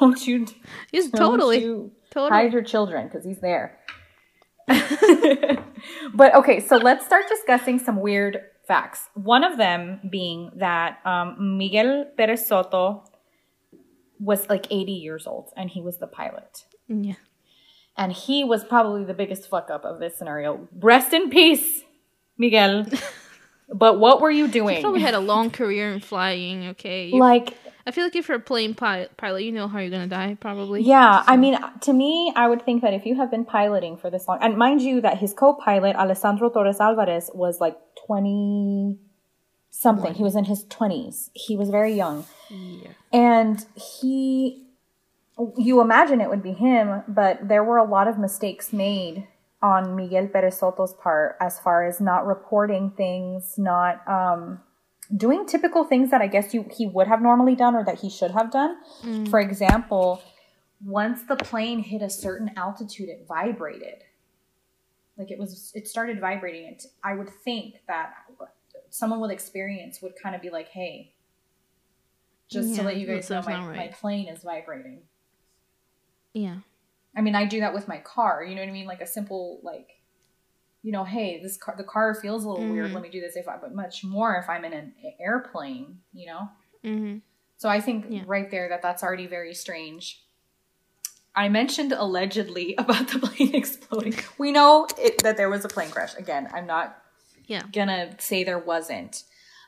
[0.00, 0.46] Don't you
[0.92, 2.30] He's Don't totally you totally.
[2.30, 3.78] hide your children because he's there.
[4.68, 9.08] but okay, so let's start discussing some weird facts.
[9.14, 13.04] One of them being that um, Miguel Perez Soto
[14.18, 16.64] was like 80 years old and he was the pilot.
[16.88, 17.14] Yeah.
[17.96, 20.68] And he was probably the biggest fuck up of this scenario.
[20.78, 21.82] Rest in peace,
[22.36, 22.86] Miguel.
[23.72, 24.76] but what were you doing?
[24.76, 26.68] He probably had a long career in flying.
[26.68, 27.54] Okay, You- like
[27.88, 30.36] I feel like if you're a plane pilot, pilot, you know how you're gonna die.
[30.40, 30.82] Probably.
[30.82, 34.10] Yeah, I mean, to me, I would think that if you have been piloting for
[34.10, 37.76] this long, and mind you, that his co-pilot Alessandro Torres Alvarez was like
[38.06, 38.98] twenty
[39.70, 40.14] something.
[40.14, 41.30] He was in his twenties.
[41.34, 42.88] He was very young, Yeah.
[43.12, 44.64] and he,
[45.56, 49.28] you imagine it would be him, but there were a lot of mistakes made
[49.66, 54.60] on Miguel Perez Soto's part as far as not reporting things, not um,
[55.16, 58.08] doing typical things that I guess you he would have normally done or that he
[58.08, 58.76] should have done.
[59.28, 60.22] For example,
[60.84, 64.04] once the plane hit a certain altitude, it vibrated.
[65.18, 66.66] Like it was, it started vibrating.
[66.68, 66.84] It.
[67.02, 68.14] I would think that
[68.90, 71.12] someone with experience would kind of be like, "Hey,
[72.48, 73.76] just to let you guys know, my, right.
[73.76, 75.00] my plane is vibrating."
[76.34, 76.58] Yeah.
[77.16, 78.44] I mean, I do that with my car.
[78.44, 78.86] You know what I mean?
[78.86, 79.88] Like a simple like,
[80.82, 82.90] you know, hey, this car the car feels a little weird.
[82.90, 82.94] Mhm.
[82.94, 83.36] Let me do this.
[83.36, 86.00] If I, but much more if I'm in an airplane.
[86.12, 86.48] You know.
[86.84, 87.18] Mm-hmm.
[87.56, 88.22] So I think Yeah.
[88.26, 90.22] right there that that's already very strange.
[91.34, 94.14] I mentioned allegedly about the plane exploding.
[94.38, 96.14] We know it, that there was a plane crash.
[96.16, 97.02] Again, I'm not
[97.46, 97.62] Yeah.
[97.72, 99.24] gonna say there wasn't.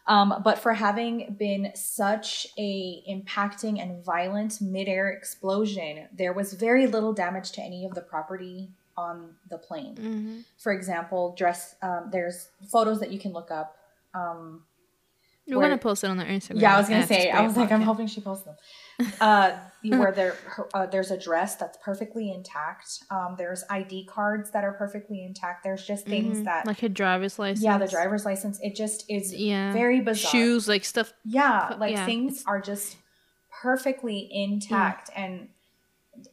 [0.08, 6.86] Um, but for having been such a impacting and violent midair explosion, there was very
[6.86, 9.94] little damage to any of the property on the plane.
[9.94, 10.38] Mm-hmm.
[10.56, 11.76] For example, dress.
[11.82, 13.76] Um, there's photos that you can look up.
[14.14, 14.62] Um,
[15.48, 16.60] We're Where- gonna post it on our Instagram.
[16.60, 17.30] yeah, I was gonna say.
[17.30, 18.56] I was like, I'm hoping she posts them.
[19.20, 19.52] Uh,
[19.84, 22.86] where there, her, uh, there's a dress that's perfectly intact.
[23.10, 25.64] Um, there's ID cards that are perfectly intact.
[25.64, 26.44] There's just things Mhm.
[26.44, 27.64] that, like a driver's license.
[27.64, 28.58] yeah, the driver's license.
[28.60, 29.72] It just is Yeah.
[29.72, 30.30] very bizarre.
[30.32, 31.12] Shoes, like stuff.
[31.24, 32.96] yeah, like yeah, things are just
[33.62, 35.48] perfectly intact and.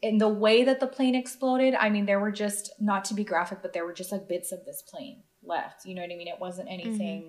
[0.02, 3.22] In the way that the plane exploded, I mean, there were just not to be
[3.22, 5.86] graphic, but there were just like bits of this plane left.
[5.86, 6.26] You know what I mean?
[6.26, 7.28] It wasn't Mm-hmm.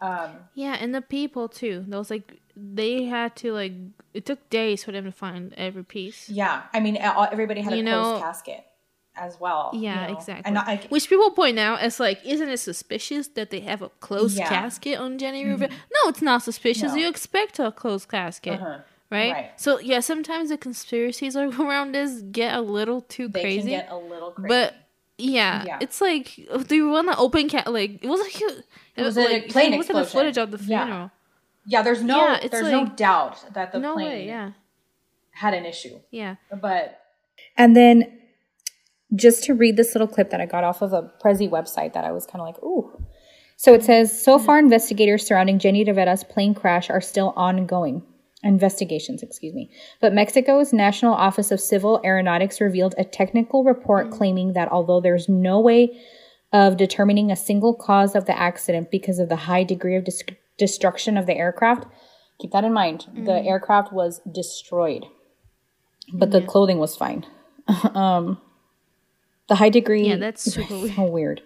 [0.00, 1.84] Um, Yeah, and the people too.
[1.88, 3.72] Was like they had to like.
[4.14, 6.28] It took days for them to find every piece.
[6.28, 8.64] Yeah, I mean, everybody had a You closed know- casket
[9.18, 9.70] as well.
[9.72, 10.12] you Yeah, know.
[10.12, 10.42] exactly.
[10.44, 13.88] And I, Which people point out as like, isn't it suspicious that they have a
[14.00, 14.44] closed Yeah.
[14.44, 14.54] Mm-hmm.
[14.54, 15.70] casket on Jenni Rivera?
[15.70, 16.92] No, it's not suspicious.
[16.92, 16.96] No.
[16.96, 18.78] You expect a closed casket, uh-huh.
[19.10, 19.32] right?
[19.32, 19.50] right.
[19.60, 23.60] So yeah, sometimes the conspiracies around this get a little too they crazy.
[23.70, 24.48] can get a little crazy.
[24.48, 24.74] But
[25.18, 25.78] yeah, Yeah.
[25.80, 26.34] it's like,
[26.66, 27.72] do you want to open cat?
[27.72, 30.04] Like it was like a, It was like, a if you plane Look at the
[30.04, 30.84] footage of the Yeah.
[30.84, 31.10] funeral.
[31.66, 34.26] yeah, there's no, yeah, it's there's no doubt that the no plane way.
[34.26, 34.52] Yeah,
[35.32, 35.98] had an issue.
[36.10, 36.36] yeah.
[36.60, 37.00] But
[37.56, 38.18] and then
[39.14, 42.04] just to read this little clip that I got off of a Prezi website that
[42.04, 42.90] I was kind of like, ooh.
[43.56, 48.02] So it says, so far investigators surrounding Jenni Rivera's plane crash are still ongoing.
[48.46, 49.70] Investigations, excuse me.
[50.00, 55.28] But Mexico's National Office of Civil Aeronautics revealed a technical report claiming that although there's
[55.28, 56.00] no way
[56.52, 60.22] of determining a single cause of the accident because of the high degree of dis-
[60.58, 61.86] destruction of the aircraft,
[62.40, 63.06] keep that in mind.
[63.14, 65.04] The aircraft was destroyed,
[66.12, 67.26] but the clothing was fine.
[67.94, 68.40] um,
[69.48, 70.08] the high degree.
[70.08, 71.42] Yeah, that's super so weird.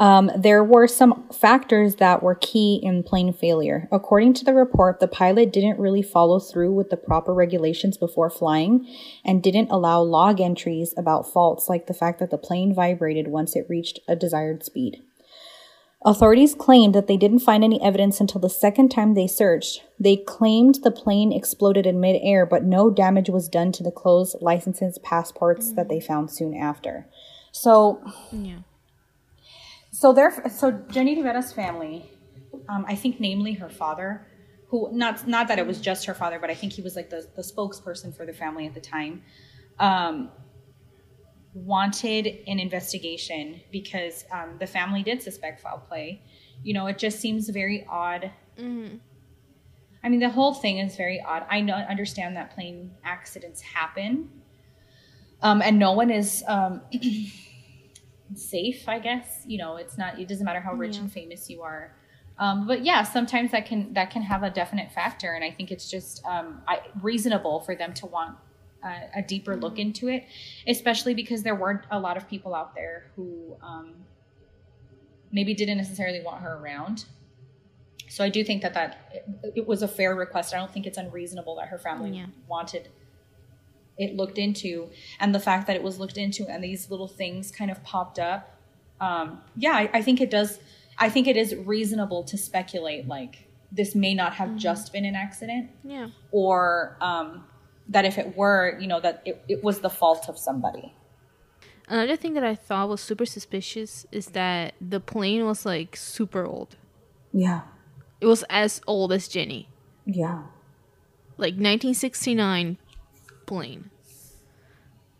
[0.00, 3.86] Um, there were some factors that were key in plane failure.
[3.92, 8.30] According to the report, the pilot didn't really follow through with the proper regulations before
[8.30, 8.88] flying
[9.26, 13.54] and didn't allow log entries about faults like the fact that the plane vibrated once
[13.54, 15.02] it reached a desired speed.
[16.02, 19.84] Authorities claimed that they didn't find any evidence until the second time they searched.
[19.98, 24.34] They claimed the plane exploded in midair, but no damage was done to the clothes,
[24.40, 27.06] licenses, passports that they found soon after.
[27.52, 28.00] So
[28.32, 28.60] Yeah.
[30.00, 32.10] So there, so Jenni Rivera's family,
[32.70, 34.26] um, I think namely her father,
[34.68, 37.10] who not not that it was just her father, but I think he was like
[37.10, 39.22] the the spokesperson for the family at the time.
[39.78, 40.30] Um,
[41.52, 46.22] wanted an investigation because um, the family did suspect foul play.
[46.62, 48.30] You know, it just seems very odd.
[48.58, 48.96] Mm-hmm.
[50.02, 51.44] I mean, the whole thing is very odd.
[51.50, 54.30] I know, understand that plane accidents happen,
[55.42, 56.80] um, and no one is um,
[58.34, 58.88] safe.
[58.88, 60.18] I guess you know, it's not.
[60.18, 61.02] It doesn't matter how rich Yeah.
[61.02, 61.92] and famous you are.
[62.38, 65.70] Um, but yeah, sometimes that can that can have a definite factor, and I think
[65.70, 68.36] it's just um, I, reasonable for them to want
[68.82, 70.24] a, a deeper look into it,
[70.66, 73.92] especially because there weren't a lot of people out there who um,
[75.32, 77.04] maybe didn't necessarily want her around.
[78.08, 79.10] So I do think that that
[79.42, 80.54] it, it was a fair request.
[80.54, 82.26] I don't think it's unreasonable that her family Yeah.
[82.48, 82.88] wanted
[84.00, 84.88] it looked into,
[85.20, 88.18] and the fact that it was looked into and these little things kind of popped
[88.18, 88.56] up.
[89.00, 90.58] Um, yeah, I, I think it does.
[90.98, 95.14] I think it is reasonable to speculate like this may not have just been an
[95.14, 96.08] accident Yeah.
[96.32, 97.44] or um,
[97.88, 100.92] that if it were, you know, that it, it was the fault of somebody.
[101.88, 106.44] Another thing that I thought was super suspicious is that the plane was like super
[106.44, 106.76] old.
[107.32, 107.60] Yeah.
[108.20, 109.66] It was as old as Jenni.
[110.04, 110.42] Yeah.
[111.38, 112.76] Like 1969
[113.50, 113.90] plane.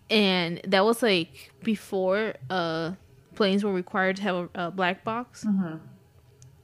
[0.08, 2.92] And that was like before uh
[3.34, 5.46] planes were required to have a, a black box.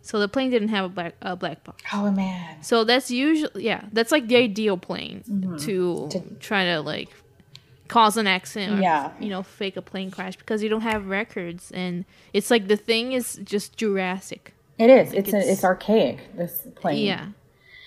[0.03, 1.83] So the plane didn't have a black a black box.
[1.93, 2.63] Oh man.
[2.63, 5.23] So that's usually yeah, that's like the ideal plane
[5.61, 7.09] to, To- try to like
[7.89, 9.13] cause an accident or Yeah.
[9.21, 12.77] you know fake a plane crash because you don't have records and it's like the
[12.77, 14.55] thing is just Jurassic.
[14.79, 15.11] It is.
[15.11, 16.19] Like It's it's, it's- it's archaic.
[16.37, 17.05] This plane.
[17.07, 17.27] Yeah.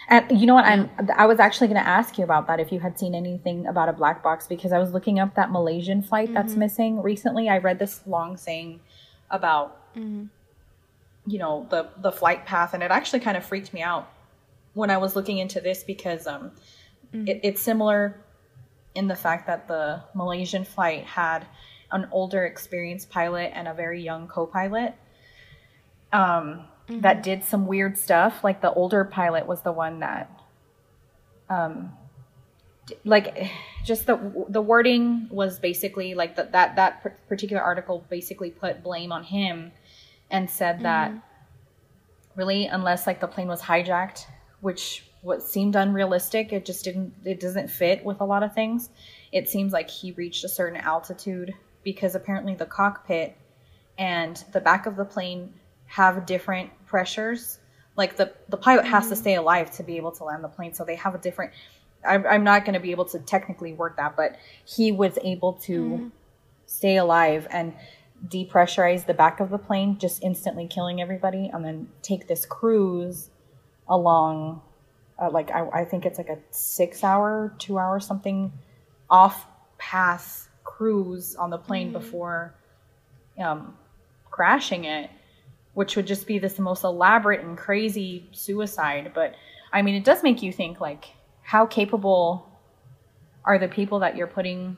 [0.10, 0.66] And you know what?
[0.66, 0.90] I'm.
[1.16, 3.90] I was actually going to ask you about that if you had seen anything about
[3.90, 7.48] a black box because I was looking up that Malaysian flight that's missing recently.
[7.48, 8.80] I read this long saying
[9.30, 9.80] about
[11.28, 14.12] you know the the flight path, and it actually kind of freaked me out
[14.74, 16.52] when I was looking into this because um,
[17.14, 18.20] it, it's similar
[18.96, 21.46] in the fact that the Malaysian flight had
[21.92, 24.96] an older, experienced pilot and a very young co-pilot
[26.12, 28.44] um, that did some weird stuff.
[28.44, 30.30] Like the older pilot was the one that,
[31.50, 31.94] um,
[33.06, 33.52] like,
[33.86, 39.12] just the the wording was basically like that that that particular article basically put blame
[39.12, 39.72] on him
[40.32, 41.12] and said that
[42.36, 44.26] really unless like the plane was hijacked,
[44.62, 48.90] which what seemed unrealistic, it just didn't it doesn't fit with a lot of things.
[49.32, 53.36] It seems like he reached a certain altitude because apparently the cockpit
[53.98, 55.54] and the back of the plane
[55.90, 57.60] have different pressures.
[57.98, 60.74] Like the the pilot has to stay alive to be able to land the plane,
[60.74, 61.52] so they have a different.
[62.08, 65.54] I'm, I'm not going to be able to technically work that, but he was able
[65.64, 66.10] to
[66.66, 67.74] stay alive and
[68.26, 73.32] depressurize the back of the plane, just instantly killing everybody, and then take this cruise
[73.90, 74.62] along.
[75.22, 78.54] Uh, like I, I think it's like a six hour, two hour something
[79.10, 79.46] off
[79.78, 82.56] path cruise on the plane before
[83.38, 83.76] um,
[84.30, 85.10] crashing it,
[85.80, 89.14] which would just be this most elaborate and crazy suicide.
[89.16, 89.34] But
[89.72, 91.06] I mean, it does make you think like,
[91.42, 92.50] how capable
[93.46, 94.76] are the people that you're putting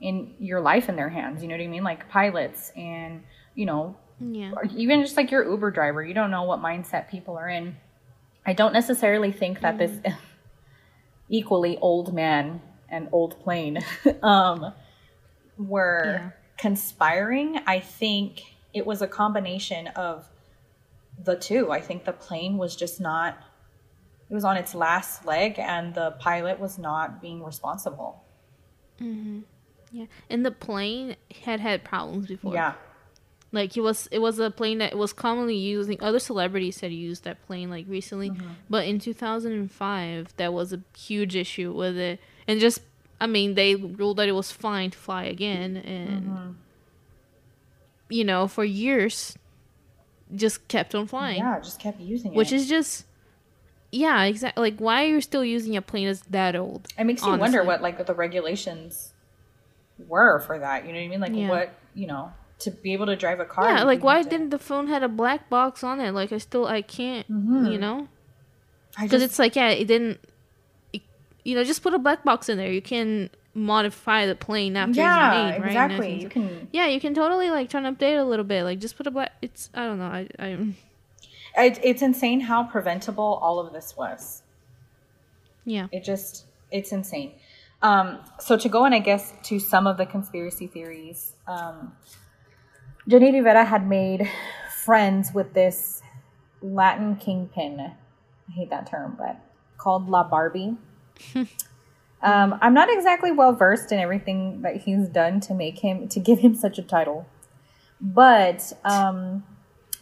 [0.00, 1.42] in your life in their hands?
[1.42, 1.82] You know what I mean?
[1.82, 3.24] Like pilots and,
[3.56, 4.52] you know, Yeah.
[4.76, 7.74] even just like your Uber driver, you don't know what mindset people are in.
[8.46, 9.98] I don't necessarily think that this
[11.28, 13.78] equally old man and old plane
[14.22, 14.72] um,
[15.58, 16.30] were Yeah.
[16.56, 17.58] conspiring.
[17.66, 18.42] I think
[18.74, 20.28] it was a combination of
[21.22, 21.70] the two.
[21.70, 23.38] I think the plane was just not,
[24.28, 28.24] it was on its last leg, and the pilot was not being responsible.
[29.00, 29.40] Mm-hmm.
[29.92, 30.06] Yeah.
[30.28, 32.52] And the plane had had problems before.
[32.52, 32.74] Yeah.
[33.52, 37.22] Like it was it was a plane that was commonly using other celebrities had used
[37.22, 38.30] that plane like recently.
[38.30, 38.48] Mm-hmm.
[38.68, 42.18] But in 2005 that was a huge issue with it.
[42.48, 42.80] And just
[43.20, 46.50] I mean they ruled that it was fine to fly again and mm-hmm.
[48.08, 49.36] You know for years
[50.34, 51.38] just kept on flying.
[51.38, 52.36] Yeah, just kept using it.
[52.36, 53.06] Which is just
[53.92, 54.70] yeah, exactly.
[54.70, 56.88] Like why are you still using a plane that's that old?
[56.98, 59.12] It makes you wonder what like the regulations
[60.08, 60.86] were for that.
[60.86, 61.20] You know what I mean?
[61.20, 61.48] Like Yeah.
[61.48, 63.68] what you know to be able to drive a car.
[63.68, 66.12] Yeah, like why to- didn't the phone had a black box on it?
[66.12, 67.66] Like I still I can't, mm-hmm.
[67.66, 68.08] you know?
[69.00, 70.20] Because just, it's like yeah, it didn't.
[70.92, 71.02] It,
[71.44, 72.70] you know, just put a black box in there.
[72.70, 75.66] You can modify the plane after yeah, it's made, right?
[75.68, 76.22] exactly.
[76.22, 76.68] You can.
[76.72, 78.64] yeah, you can totally like try and update a little bit.
[78.64, 79.32] Like just put a black.
[79.42, 80.04] It's I don't know.
[80.04, 80.74] I I
[81.56, 84.42] It, it's insane how preventable all of this was.
[85.64, 85.86] yeah.
[85.92, 87.32] It just it's insane.
[87.82, 91.92] Um, so to go in, I guess, to some of the conspiracy theories, um,
[93.08, 94.26] Jenni Rivera had made
[94.84, 96.02] friends with this
[96.62, 97.92] Latin kingpin
[98.48, 99.36] I hate that term, but
[99.76, 100.76] called La Barbie.
[102.24, 106.18] um, I'm not exactly well versed in everything that he's done to make him to
[106.18, 107.26] give him such a title,
[108.00, 109.44] but um,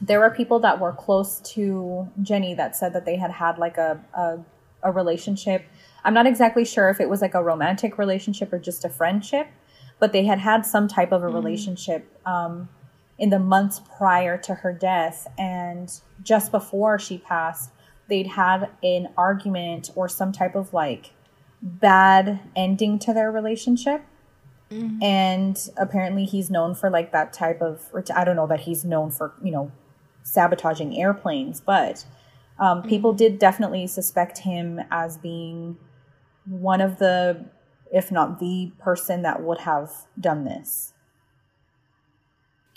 [0.00, 3.76] there are people that were close to Jenni that said that they had had like
[3.76, 4.38] a, a
[4.82, 5.64] a relationship.
[6.04, 9.48] I'm not exactly sure if it was like a romantic relationship or just a friendship,
[9.98, 12.68] but they had had some type of a relationship um,
[13.18, 15.28] in the months prior to her death.
[15.38, 15.92] And
[16.22, 17.70] just before she passed,
[18.08, 21.12] they'd had an argument or some type of like
[21.62, 24.02] bad ending to their relationship.
[24.70, 25.02] Mm-hmm.
[25.02, 29.10] And apparently, he's known for like that type of, I don't know that he's known
[29.10, 29.70] for, you know,
[30.22, 32.04] sabotaging airplanes, but
[32.58, 32.88] um, mm-hmm.
[32.88, 35.76] people did definitely suspect him as being
[36.46, 37.44] one of the,
[37.92, 40.94] if not the person that would have done this.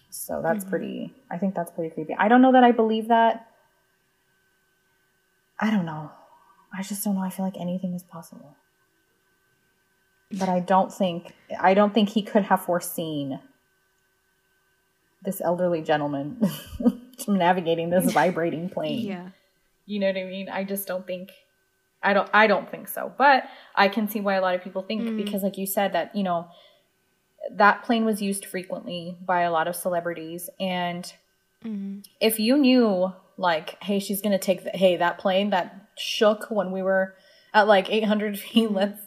[0.09, 0.69] So that's mm-hmm.
[0.69, 2.15] pretty, I think that's pretty creepy.
[2.17, 3.47] I don't know that I believe that.
[5.59, 6.11] I don't know.
[6.73, 7.21] I just don't know.
[7.21, 8.57] I feel like anything is possible.
[10.31, 13.39] But I don't think, I don't think he could have foreseen
[15.23, 16.41] this elderly gentleman
[17.27, 19.05] navigating this vibrating plane.
[19.05, 19.29] Yeah.
[19.85, 20.49] You know what I mean?
[20.49, 21.31] I just don't think
[22.01, 23.11] I don't I don't think so.
[23.17, 23.45] But
[23.75, 25.17] I can see why a lot of people think mm.
[25.17, 26.47] because like you said that, you know,
[27.51, 31.13] that plane was used frequently by a lot of celebrities and
[31.63, 31.99] mm-hmm.
[32.19, 36.49] if you knew like hey she's going to take the, hey that plane that shook
[36.49, 37.13] when we were
[37.53, 38.75] at like 800 feet mm-hmm.
[38.75, 38.99] let's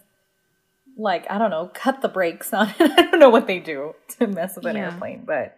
[0.99, 2.74] like I don't know cut the brakes on it.
[2.99, 4.90] I don't know what they do to mess with an Yeah.
[4.90, 5.57] airplane but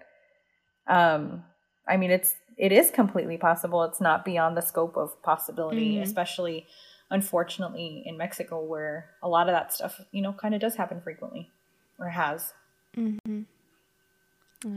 [0.86, 1.44] um
[1.88, 3.82] I mean it's it is completely possible.
[3.84, 6.02] It's not beyond the scope of possibility, Mhm.
[6.02, 6.66] especially
[7.10, 11.00] unfortunately in Mexico where a lot of that stuff, you know, kind of does happen
[11.00, 11.50] frequently
[11.98, 12.52] or has.
[12.96, 13.42] Mm-hmm.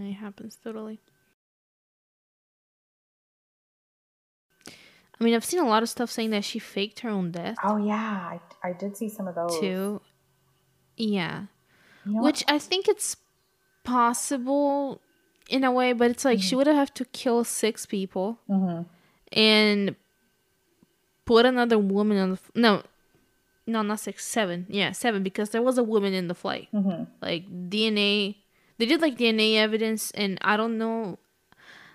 [0.08, 1.00] It happens totally.
[4.68, 7.58] I mean, I've seen a lot of stuff saying that she faked her own death
[7.64, 7.96] Oh yeah,
[8.64, 9.60] I, I did see some of those.
[9.60, 10.02] too.
[10.98, 11.46] Yeah.
[12.06, 13.16] You know Which I think it's
[13.84, 15.02] possible
[15.50, 18.40] in a way, but it's like she would have to kill six people?
[18.50, 18.86] Mhm.
[19.36, 19.96] and
[21.26, 22.84] put another woman on the f- no,
[23.66, 24.68] no, not six, seven.
[24.70, 26.68] Yeah, seven because there was a woman in the flight.
[26.74, 27.08] Mhm.
[27.22, 28.36] Like DNA,
[28.78, 31.18] they did like DNA evidence, and I don't know.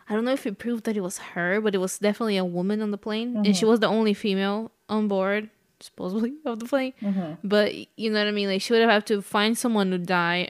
[0.08, 2.44] I don't know if it proved that it was her, but it was definitely a
[2.44, 6.66] woman on the plane, and she was the only female on board, supposedly of the
[6.66, 6.92] plane.
[7.00, 7.38] Mhm.
[7.44, 8.48] But you know what I mean?
[8.48, 10.48] Like she would have to find someone to die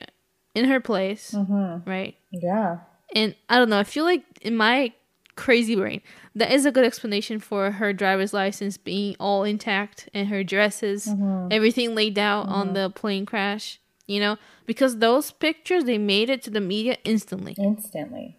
[0.55, 1.87] in her place, Mhm.
[1.87, 2.17] right?
[2.33, 2.79] Yeah.
[3.15, 3.79] And I don't know.
[3.79, 4.93] I feel like in my
[5.37, 6.01] crazy brain,
[6.35, 11.09] that is a good explanation for her driver's license being all intact and her dresses,
[11.51, 13.81] everything laid out on the plane crash.
[14.07, 17.55] You know, because those pictures they made it to the media instantly.
[17.59, 18.37] Instantly.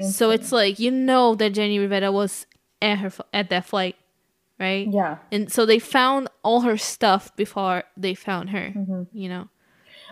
[0.00, 2.46] So it's like you know that Jenni Rivera was
[2.80, 3.94] at her at that flight,
[4.62, 4.86] right?
[4.90, 5.18] Yeah.
[5.30, 8.72] And so they found all her stuff before they found her.
[9.12, 9.48] You know,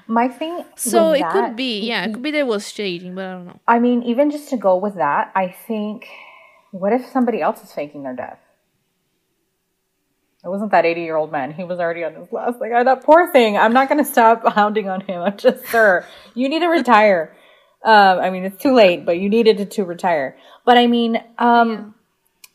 [0.06, 3.24] My thing so it that- could be yeah, it could be there was staging, but
[3.24, 3.60] I don't know.
[3.66, 6.06] I mean, even just to go with that, I think,
[6.72, 8.38] what if somebody else is faking their death?
[10.42, 11.52] It wasn't that 80 year old man.
[11.52, 12.60] He was already on his last.
[12.60, 13.58] Like, oh, that poor thing.
[13.58, 15.20] I'm not going to stop hounding on him.
[15.20, 17.36] I'm just, sir, you need to retire.
[17.84, 20.36] Um, I mean, it's too late, but you needed to, to retire.
[20.64, 21.94] But I mean, um,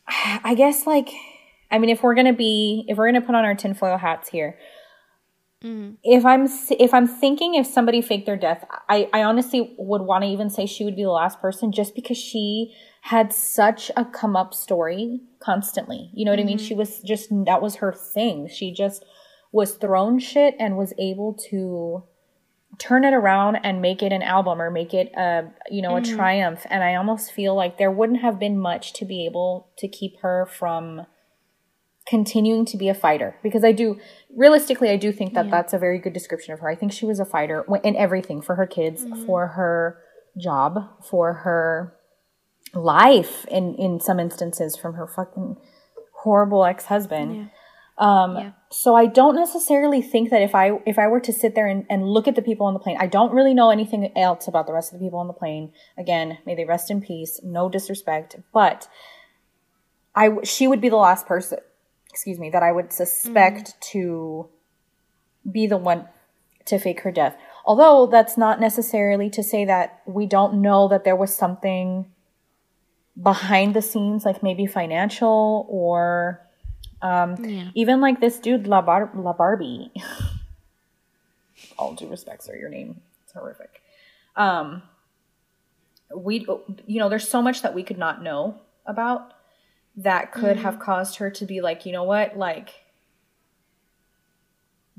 [0.08, 1.10] I guess like,
[1.70, 3.98] I mean, if we're going to be, if we're going to put on our tinfoil
[3.98, 4.58] hats here,
[5.64, 5.94] mm-hmm.
[6.04, 10.24] if I'm if I'm thinking if somebody faked their death, I I honestly would want
[10.24, 14.04] to even say she would be the last person just because she had such a
[14.04, 16.10] come up story constantly.
[16.14, 16.58] You know what I mean?
[16.58, 16.66] Mm-hmm.
[16.66, 18.48] She was just that was her thing.
[18.48, 19.04] She just
[19.52, 22.04] was thrown shit and was able to
[22.78, 26.00] turn it around and make it an album or make it a you know a
[26.00, 26.14] mm-hmm.
[26.14, 29.88] triumph and i almost feel like there wouldn't have been much to be able to
[29.88, 31.06] keep her from
[32.06, 33.98] continuing to be a fighter because i do
[34.36, 36.68] realistically i do think that that's a very good description of her.
[36.68, 39.98] I think she was a fighter in everything for her kids for her
[40.38, 40.78] job
[41.10, 41.94] for her
[42.74, 45.56] life in in some instances from her fucking
[46.22, 47.50] horrible ex-husband.
[47.98, 48.50] Um Yeah.
[48.68, 51.86] so i don't necessarily think that if i if i were to sit there and,
[51.88, 54.66] and look at the people on the plane i don't really know anything else about
[54.66, 55.72] the rest of the people on the plane.
[55.96, 58.86] Again may they rest in peace no disrespect but
[60.14, 61.58] i she would be the last person
[62.16, 64.48] excuse me that i would suspect to
[65.52, 66.08] be the one
[66.64, 67.36] to fake her death
[67.66, 72.06] although that's not necessarily to say that we don't know that there was something
[73.22, 76.40] behind the scenes like maybe financial or
[77.02, 77.68] Yeah.
[77.74, 79.92] even like this dude La, Bar- La Barbie.
[81.78, 83.82] All due respect, sir, your name it's horrific.
[84.36, 84.82] Um,
[86.14, 86.46] we,
[86.86, 89.32] you know, there's so much that we could not know about,
[89.96, 90.80] that could have mm.
[90.80, 92.70] caused her to be like, you know what, like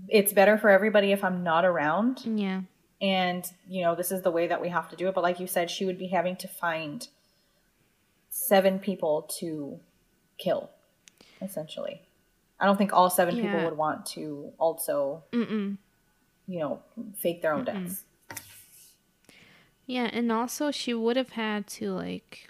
[0.07, 2.21] it's better for everybody if I'm not around.
[2.25, 2.61] Yeah.
[2.99, 5.15] And, you know, this is the way that we have to do it.
[5.15, 7.07] But like you said, she would be having to find
[8.29, 9.79] seven people to
[10.37, 10.71] kill,
[11.41, 12.01] essentially.
[12.59, 15.77] I don't think all seven people would want to also, Mm-mm.
[16.47, 16.81] you know,
[17.15, 18.03] fake their own deaths.
[19.85, 22.49] Yeah, and also she would have had to like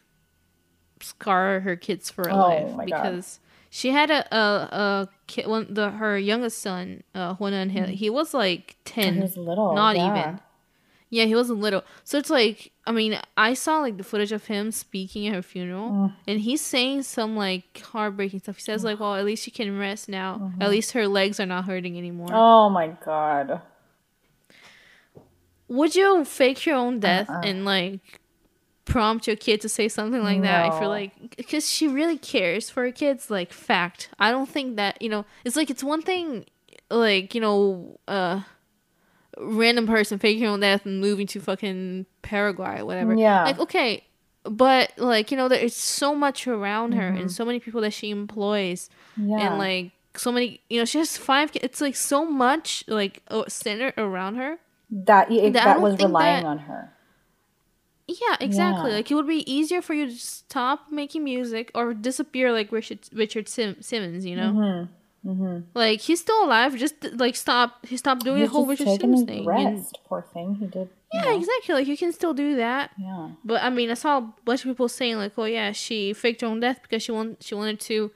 [1.02, 3.04] scar her kids for Oh, life my God.
[3.04, 3.40] because
[3.70, 4.40] she had a a,
[4.72, 5.48] a kid.
[5.48, 9.16] One the her youngest son, uh, Juanan, he, he was like ten.
[9.16, 10.10] He was little, not yeah.
[10.22, 10.40] even.
[11.10, 11.86] Yeah, he wasn't little.
[12.04, 15.42] So it's like, I mean, I saw like the footage of him speaking at her
[15.42, 16.14] funeral, Mm.
[16.28, 18.58] and he's saying some like heartbreaking stuff.
[18.58, 20.36] He says like, "Well, at least she can rest now.
[20.36, 20.62] Mm-hmm.
[20.62, 23.62] At least her legs are not hurting anymore." Oh my god.
[25.70, 27.42] Would you fake your own death Uh-uh.
[27.44, 28.20] and like
[28.88, 30.74] prompt your kid to say something like that?
[30.74, 34.10] If you're like, because she really cares for her kids, like fact.
[34.20, 35.26] I don't think that you know.
[35.46, 36.46] It's like it's one thing,
[36.90, 38.42] like you know, uh,
[39.40, 43.16] random person faking your own death and moving to fucking Paraguay, whatever.
[43.16, 43.44] Yeah.
[43.44, 44.04] Like okay,
[44.44, 48.10] but like you know, there's so much around her and so many people that she
[48.10, 49.30] employs Mm-hmm.
[49.32, 49.38] Yeah.
[49.50, 50.62] and like so many.
[50.70, 51.52] You know, she has five.
[51.56, 54.58] It's like so much like centered around her.
[54.92, 56.94] that that- that was relying that- on her.
[58.08, 58.92] Yeah, exactly.
[58.92, 58.98] Yeah.
[58.98, 63.00] Like it would be easier for you to stop making music or disappear like Richard
[63.14, 64.88] Richard Sim- Simmons, you know?
[65.26, 65.60] Mm-hmm.
[65.74, 69.24] Like he's still alive, just like stop he stopped doing He's the whole Richard Simmons
[69.24, 69.48] thing.
[69.50, 70.56] and- Poor thing.
[70.56, 70.90] He did.
[71.14, 71.36] yeah, know.
[71.38, 71.76] exactly.
[71.76, 72.92] Like you can still do that.
[72.98, 73.30] Yeah.
[73.44, 76.42] But I mean, I saw a bunch of people saying like, "Oh yeah, she faked
[76.42, 78.12] her own death because she want she wanted to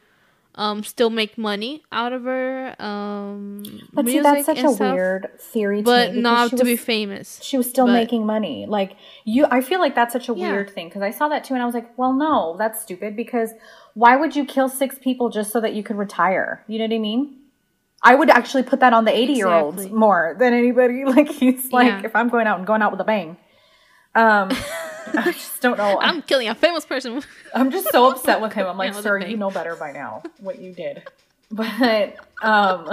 [0.56, 5.30] um still make money out of her um But see, that's such a stuff, weird
[5.40, 8.66] theory to but me not to was, be famous." She was still but- making money.
[8.68, 8.96] Like
[9.26, 10.52] you, I feel like that's such a Yeah.
[10.52, 13.16] weird thing because I saw that too, and I was like, well, no, that's stupid.
[13.16, 13.52] Because
[13.94, 16.64] why would you kill six people just so that you could retire?
[16.68, 17.38] You know what I mean?
[18.04, 20.00] I would actually put that on the eighty-year-olds Exactly.
[20.00, 21.06] more than anybody.
[21.16, 22.02] Like he's like, Yeah.
[22.04, 23.38] if I'm going out and going out with a bang.
[24.16, 24.50] Um,
[25.14, 26.00] I just don't know.
[26.00, 27.22] I'm killing a famous person.
[27.54, 28.68] I'm just so upset with him.
[28.68, 31.04] I'm like, sir, you know better by now what you did.
[31.54, 32.88] But um,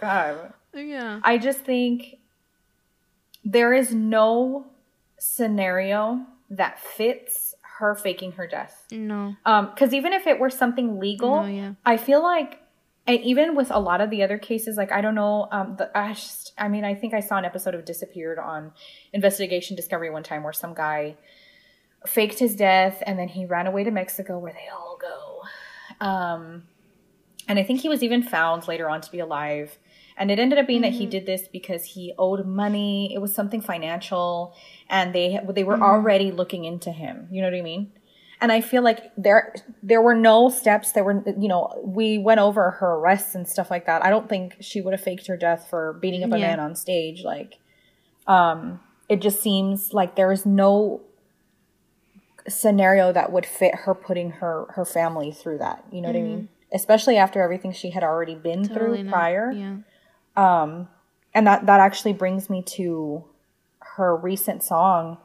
[0.00, 1.20] God, yeah.
[1.22, 2.18] I just think
[3.44, 4.66] there is no
[5.16, 8.84] scenario that fits her faking her death.
[8.90, 9.36] No.
[9.46, 11.72] Um, because even if it were something legal, No, yeah.
[11.86, 12.59] I feel like,
[13.10, 15.90] and even with a lot of the other cases, like I don't know, um, the,
[15.96, 18.72] I just, I mean, I think I saw an episode of Disappeared on
[19.12, 21.16] Investigation Discovery one time where some guy
[22.06, 26.04] faked his death and then he ran away to Mexico where they all go.
[26.04, 26.62] Um,
[27.48, 29.76] and I think he was even found later on to be alive.
[30.16, 33.12] And it ended up being that he did this because he owed money.
[33.12, 34.54] It was something financial,
[34.88, 37.26] and they they were already looking into him.
[37.30, 37.90] You know what I mean?
[38.42, 40.92] And I feel like there there were no steps.
[40.92, 44.04] There were you know we went over her arrests and stuff like that.
[44.04, 46.48] I don't think she would have faked her death for beating up a Yeah.
[46.48, 47.22] man on stage.
[47.22, 47.58] Like,
[48.26, 48.80] um,
[49.10, 51.02] it just seems like there is no
[52.48, 55.84] scenario that would fit her putting her her family through that.
[55.92, 56.48] You know what I mean?
[56.72, 58.74] Especially after everything she had already been Mm-hmm.
[58.74, 59.12] Totally through not.
[59.12, 59.52] prior.
[59.52, 59.76] Yeah.
[60.36, 60.88] Um,
[61.34, 63.24] and that that actually brings me to
[63.96, 65.18] her recent song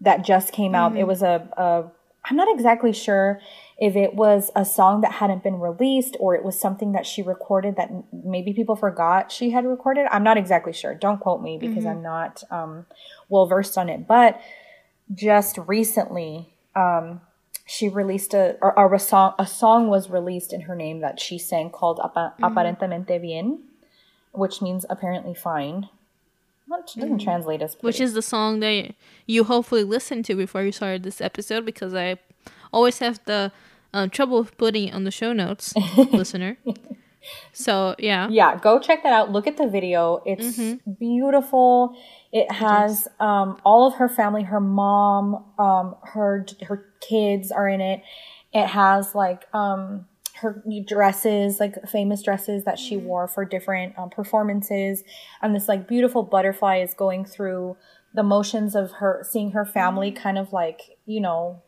[0.00, 0.90] that just came out.
[0.92, 1.00] Mm-hmm.
[1.00, 1.84] It was a, a
[2.24, 3.40] I'm not exactly sure
[3.78, 7.22] if it was a song that hadn't been released or it was something that she
[7.22, 10.06] recorded that maybe people forgot she had recorded.
[10.10, 10.94] I'm not exactly sure.
[10.94, 12.86] Don't quote me because I'm not um,
[13.28, 14.06] well versed on it.
[14.06, 14.40] But
[15.14, 17.22] just recently, um,
[17.66, 19.34] she released a or, or a song.
[19.38, 23.60] A song was released in her name that she sang called Apa- "Aparentemente Bien,"
[24.32, 25.88] which means apparently fine.
[26.96, 28.94] Doesn't translate as Which is the song that
[29.26, 32.18] you hopefully listened to before you started this episode because I
[32.72, 33.52] always have the
[33.92, 36.58] uh, trouble putting it on the show notes, listener.
[37.52, 38.28] So yeah.
[38.30, 39.32] yeah go check that out.
[39.32, 40.22] Look at the video.
[40.24, 40.58] It's
[40.98, 41.96] beautiful.
[42.32, 47.80] It has um, all of her family her mom um, her her kids are in
[47.80, 48.02] it.
[48.52, 50.06] It has like um,
[50.40, 53.06] her dresses like famous dresses that she mm-hmm.
[53.06, 55.02] wore for different um, performances.
[55.42, 57.76] And this like beautiful butterfly is going through
[58.14, 60.22] the motions of her seeing her family mm-hmm.
[60.22, 61.62] kind of like you know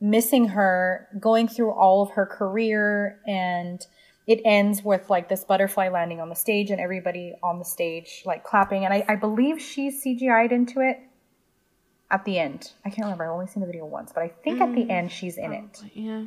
[0.00, 3.20] missing her going through all of her career.
[3.26, 3.84] And
[4.26, 8.22] it ends with like this butterfly landing on the stage and everybody on the stage
[8.26, 8.84] like clapping.
[8.84, 11.00] And i, I believe she's cgi'd into it
[12.10, 12.72] at the end.
[12.84, 13.24] I can't remember.
[13.24, 14.90] I've only seen the video once but i think at the mm.
[14.90, 15.82] end she's in it.
[15.94, 16.24] Yeah.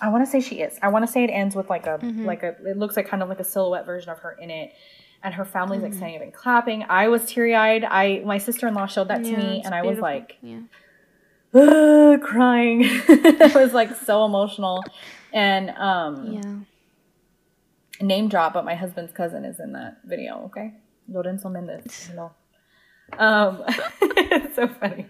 [0.00, 1.98] I want to say she is i want to say it ends with like a
[2.18, 4.72] like a it looks like kind of like a silhouette version of her in it
[5.22, 9.08] and her family's like standing up and clapping i was teary-eyed i my sister-in-law showed
[9.08, 10.60] that to me and i was like yeah.
[11.54, 12.82] uh, crying.
[13.08, 14.84] it was like so emotional.
[15.32, 18.06] And um Yeah.
[18.06, 20.74] name drop, but my husband's cousin is in that video, okay?
[21.08, 22.08] Lorenzo Mendez.
[22.08, 22.32] Hello.
[23.18, 23.64] Um
[24.00, 25.06] it's so funny.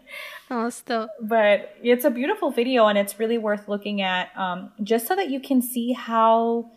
[0.49, 1.09] Oh, still.
[1.21, 5.29] but it's a beautiful video and it's really worth looking at um, just so that
[5.29, 6.71] you can see how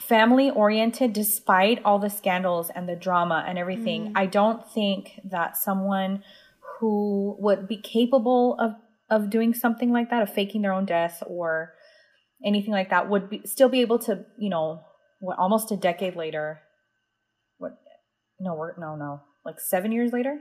[0.00, 5.56] family oriented despite all the scandals and the drama and everything i don't think that
[5.56, 6.22] someone
[6.78, 8.76] who would be capable of
[9.10, 11.74] of doing something like that of faking their own death or
[12.44, 14.80] anything like that would be, still be able to you know
[15.20, 16.60] what almost a decade later
[17.58, 17.72] what
[18.38, 20.40] no we're no no like seven years later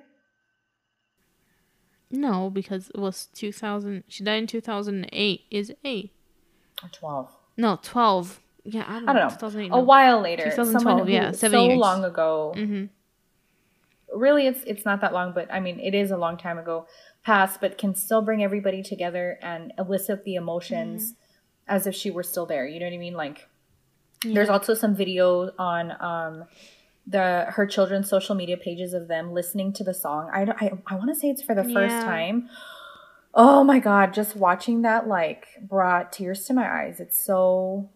[2.12, 4.04] No, because it was 2000.
[4.08, 5.42] She died in 2008.
[5.52, 6.12] Is 8?
[6.84, 8.42] or 12 No, 12.
[8.64, 9.12] Yeah, I don't know.
[9.12, 9.30] I don't know.
[9.30, 9.66] 2008.
[9.68, 9.80] a no.
[9.80, 11.78] while later, 2012, yeah, seven so years.
[11.80, 12.54] long ago.
[12.56, 12.90] Mhm.
[14.14, 16.88] Really, it's it's not that long, but I mean, it is a long time ago
[17.24, 21.76] past, but can still bring everybody together and elicit the emotions Mm-hmm.
[21.76, 22.66] as if she were still there.
[22.68, 23.14] You know what I mean?
[23.16, 23.48] Like,
[24.24, 26.46] there's also some video on um
[27.08, 30.30] the her children's social media pages of them listening to the song.
[30.34, 32.04] I I, I want to say it's for the first Yeah.
[32.04, 32.50] time.
[33.34, 37.00] Oh my god, just watching that like brought tears to my eyes.
[37.00, 37.90] It's so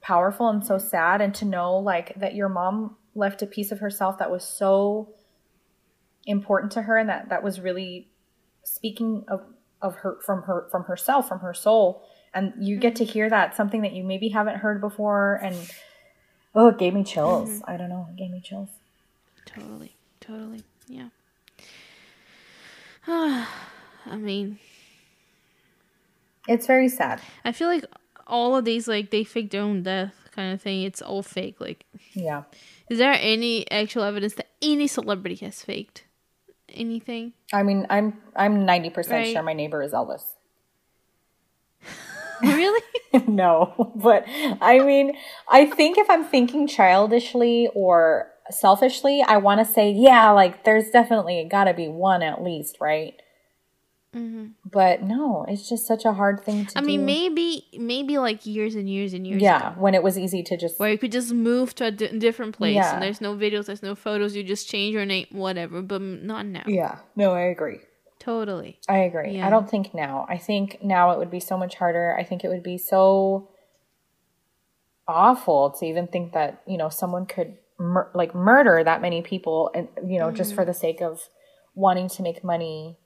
[0.00, 3.80] powerful and so sad and to know like that your mom left a piece of
[3.80, 5.12] herself that was so
[6.26, 8.08] important to her and that that was really
[8.62, 9.40] speaking of
[9.82, 12.02] of her from her from herself from her soul
[12.34, 13.12] and you get to mm-hmm.
[13.12, 15.56] hear that something that you maybe haven't heard before and
[16.56, 17.70] oh it gave me chills mm-hmm.
[17.70, 18.68] i don't know it gave me chills
[19.46, 19.96] Totally.
[20.20, 20.62] Totally.
[20.88, 21.08] Yeah.
[23.06, 23.46] I
[24.16, 24.58] mean,
[26.48, 27.84] it's very sad I feel like
[28.26, 30.82] all of these, like, they fake their own death kind of thing.
[30.82, 31.60] It's all fake.
[31.60, 32.42] Like, yeah
[32.88, 36.04] is there any actual evidence that any celebrity has faked
[36.68, 37.32] anything?
[37.52, 39.32] i mean i'm i'm 90% Right.
[39.32, 40.22] sure my neighbor is elvis
[42.42, 42.82] really?
[43.26, 44.24] no, but
[44.60, 45.16] I mean,
[45.48, 50.90] I think if I'm thinking childishly or selfishly, I want to say, yeah, like there's
[50.90, 53.14] definitely got to be one at least, right?
[54.14, 54.46] Mm-hmm.
[54.64, 56.78] But no, it's just such a hard thing to do.
[56.78, 56.86] I do.
[56.86, 59.42] mean, maybe, maybe like years and years and years.
[59.42, 61.90] yeah, ago, when it was easy to just where you could just move to a
[61.90, 62.94] different place Yeah.
[62.94, 64.34] and there's no videos, there's no photos.
[64.34, 65.82] You just change your name, whatever.
[65.82, 66.62] But not now.
[66.66, 66.98] yeah.
[67.14, 67.80] No, I agree.
[68.26, 68.80] Totally.
[68.88, 69.36] I agree.
[69.36, 69.46] Yeah.
[69.46, 70.26] I don't think now.
[70.28, 72.16] I think now it would be so much harder.
[72.18, 73.48] I think it would be so
[75.06, 79.70] awful to even think that, you know, someone could mur- like murder that many people
[79.76, 80.70] and you know, just for Mm-hmm.
[80.70, 81.28] the sake of
[81.76, 82.96] wanting to make money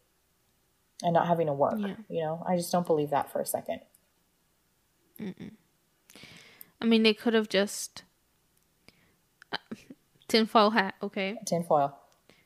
[1.03, 1.97] and not having to work, Yeah.
[2.09, 2.43] you know?
[2.49, 3.81] I just don't believe that for a second.
[6.81, 8.05] I mean, they could have just
[9.53, 9.59] uh,
[10.29, 10.95] tinfoil hat.
[11.03, 11.39] Okay.
[11.45, 11.95] Tinfoil.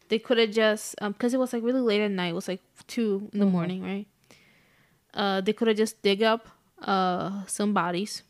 [0.09, 2.49] They could have just um because it was like really late at night it was
[2.49, 4.07] like 2 in the morning right
[5.15, 6.49] uh they could have just dig up
[6.83, 8.23] uh some bodies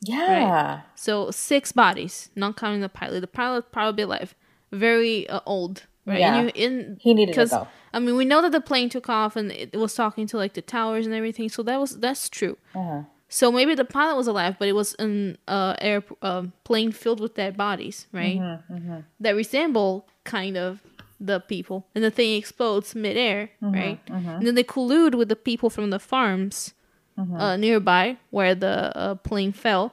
[0.00, 0.80] Yeah.
[0.94, 4.34] so six bodies not counting the pilot the pilot probably alive
[4.72, 6.34] very uh, old right Yeah.
[6.34, 7.68] and you in He needed to because go.
[7.92, 10.54] i mean we know that the plane took off and it was talking to like
[10.54, 13.02] the towers and everything so that was that's true Uh-huh.
[13.28, 17.18] so maybe the pilot was alive, but it was an uh, air uh, plane filled
[17.20, 18.38] with dead bodies, right?
[18.38, 20.80] Mm-hmm, That resemble kind of
[21.26, 24.00] the people, and the thing explodes midair, Mm-hmm, right?
[24.38, 26.74] And then they collude with the people from the farms
[27.18, 27.36] Mm-hmm.
[27.36, 29.92] uh, nearby where the uh, plane fell.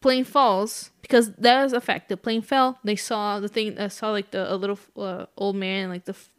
[0.00, 2.08] Plane falls because that was a fact.
[2.08, 2.78] The plane fell.
[2.84, 3.78] They saw the thing.
[3.78, 6.30] Uh, saw like the a little uh, old man, like the f-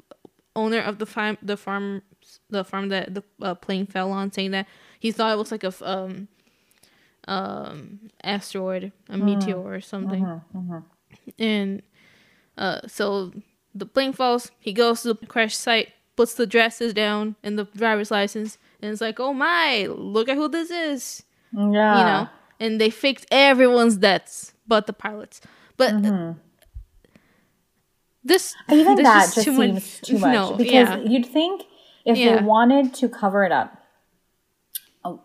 [0.55, 2.01] owner of the farm, the farm,
[2.49, 4.67] the farm that the uh, plane fell on, saying that
[4.99, 6.27] he thought it was like a f- um,
[7.27, 10.23] um, asteroid, a meteor or something.
[11.39, 11.81] And
[12.57, 13.31] uh, so
[13.79, 14.51] the plane falls.
[14.59, 18.91] He goes to the crash site, puts the dresses down and the driver's license, and
[18.91, 21.23] it's like, oh my, look at who this is
[21.53, 21.97] Yeah.
[21.99, 25.41] you know and they faked everyone's deaths but the pilots
[25.77, 26.33] but uh,
[28.23, 30.97] this Even this that is just seems too much no, because yeah.
[30.97, 31.63] you'd think
[32.05, 32.37] if Yeah.
[32.37, 33.77] they wanted to cover it up,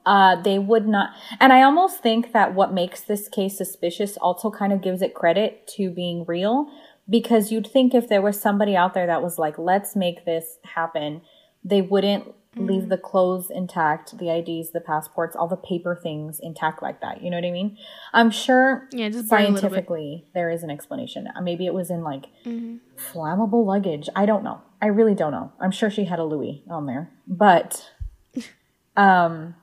[0.06, 1.10] uh, they would not.
[1.40, 5.14] And I almost think that what makes this case suspicious also kind of gives it
[5.14, 6.70] credit to being real
[7.12, 10.58] because you'd think if there was somebody out there that was like, let's make this
[10.64, 11.20] happen,
[11.62, 12.66] they wouldn't Mm-hmm.
[12.66, 17.22] leave the clothes intact, the IDs, the passports, all the paper things intact like that.
[17.22, 17.78] You know what I mean?
[18.12, 19.60] I'm sure Yeah, just burn a little bit.
[19.62, 21.28] scientifically there is an explanation.
[21.34, 22.76] Uh, Maybe it was in like Mm-hmm.
[22.98, 24.10] flammable luggage.
[24.14, 24.60] I don't know.
[24.82, 25.50] I really don't know.
[25.60, 27.90] I'm sure she had a Louis on there, but
[28.98, 29.54] um,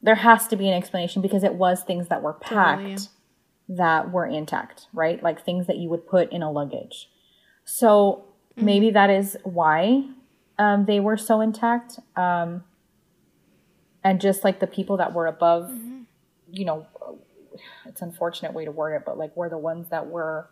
[0.00, 2.96] there has to be an explanation because it was things that were packed Totally,
[3.68, 5.22] that were intact, right?
[5.22, 7.08] Like things that you would put in a luggage.
[7.64, 8.24] So
[8.56, 8.66] Mm-hmm.
[8.66, 10.08] maybe that is why.
[10.58, 12.00] um, they were so intact.
[12.16, 12.64] Um,
[14.02, 15.70] and just like the people that were above,
[16.50, 16.86] you know,
[17.86, 20.48] it's unfortunate way to word it, but like were the ones that were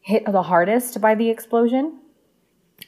[0.00, 2.00] hit the hardest by the explosion.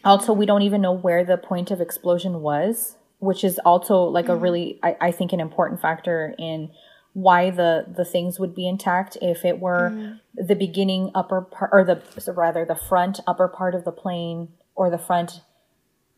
[0.05, 4.29] Also, we don't even know where the point of explosion was, which is also like
[4.29, 6.71] a really, I, I think, an important factor in
[7.15, 10.21] why the the things would be intact if it were mm.
[10.35, 14.49] the beginning upper part or the so rather the front upper part of the plane
[14.75, 15.41] or the front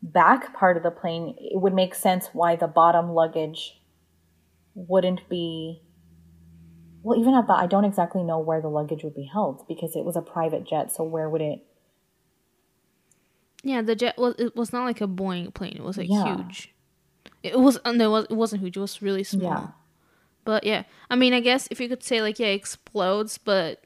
[0.01, 3.79] back part of the plane it would make sense why the bottom luggage
[4.73, 5.81] wouldn't be
[7.03, 9.95] well even at that i don't exactly know where the luggage would be held because
[9.95, 11.63] it was a private jet so where would it
[13.63, 15.75] Yeah, the jet was it was not like a Boeing plane.
[15.75, 16.37] It was like Yeah.
[16.37, 16.73] huge.
[17.43, 18.77] It was no, it wasn't huge.
[18.77, 19.51] It was really small.
[19.51, 19.67] Yeah.
[20.47, 23.83] But yeah, I mean, I guess if you could say like yeah, it explodes, but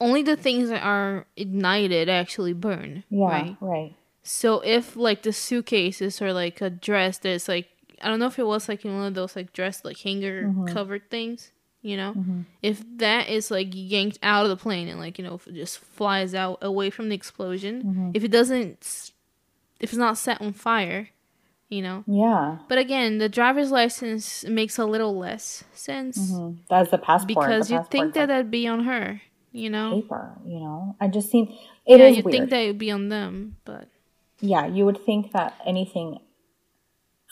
[0.00, 3.02] only the things that are ignited actually burn.
[3.10, 3.56] yeah Right.
[3.60, 7.68] right So if like the suitcases or like a dress that's like
[8.00, 10.44] I don't know if it was like in one of those like dress like hanger
[10.46, 10.66] Mm-hmm.
[10.74, 11.50] covered things,
[11.82, 12.14] you know,
[12.62, 15.54] if that is like yanked out of the plane and like you know if it
[15.54, 18.10] just flies out away from the explosion, Mm-hmm.
[18.14, 19.10] if it doesn't,
[19.82, 21.08] if it's not set on fire,
[21.72, 22.04] you know.
[22.06, 26.58] yeah But again, the driver's license makes a little less sense Mhm.
[26.68, 29.20] that's the passport because the you'd think that that'd be on her,
[29.52, 29.88] you know.
[30.02, 31.44] paper you know i just seem
[31.86, 33.88] it yeah, you'd weird think that it'd be on them, but
[34.44, 36.18] yeah, you would think that anything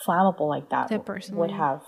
[0.07, 1.41] flammable like that, That personally.
[1.41, 1.82] would have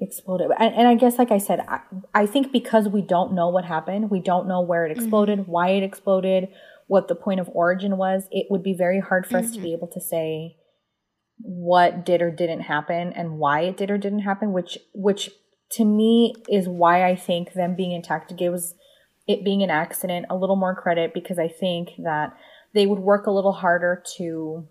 [0.00, 0.50] exploded.
[0.58, 1.80] And, and I guess, like I said, I,
[2.14, 5.70] I think because we don't know what happened, we don't know where it exploded, why
[5.70, 6.48] it exploded,
[6.86, 9.72] what the point of origin was, it would be very hard for us to be
[9.72, 10.56] able to say
[11.42, 15.30] what did or didn't happen and why it did or didn't happen, which, which
[15.70, 18.74] to me is why I think them being intact gives
[19.26, 22.36] it being an accident a little more credit because I think that
[22.74, 24.66] they would work a little harder to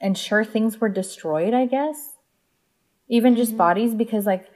[0.00, 2.16] ensure things were destroyed, I guess.
[3.08, 4.46] Even just bodies, because, like,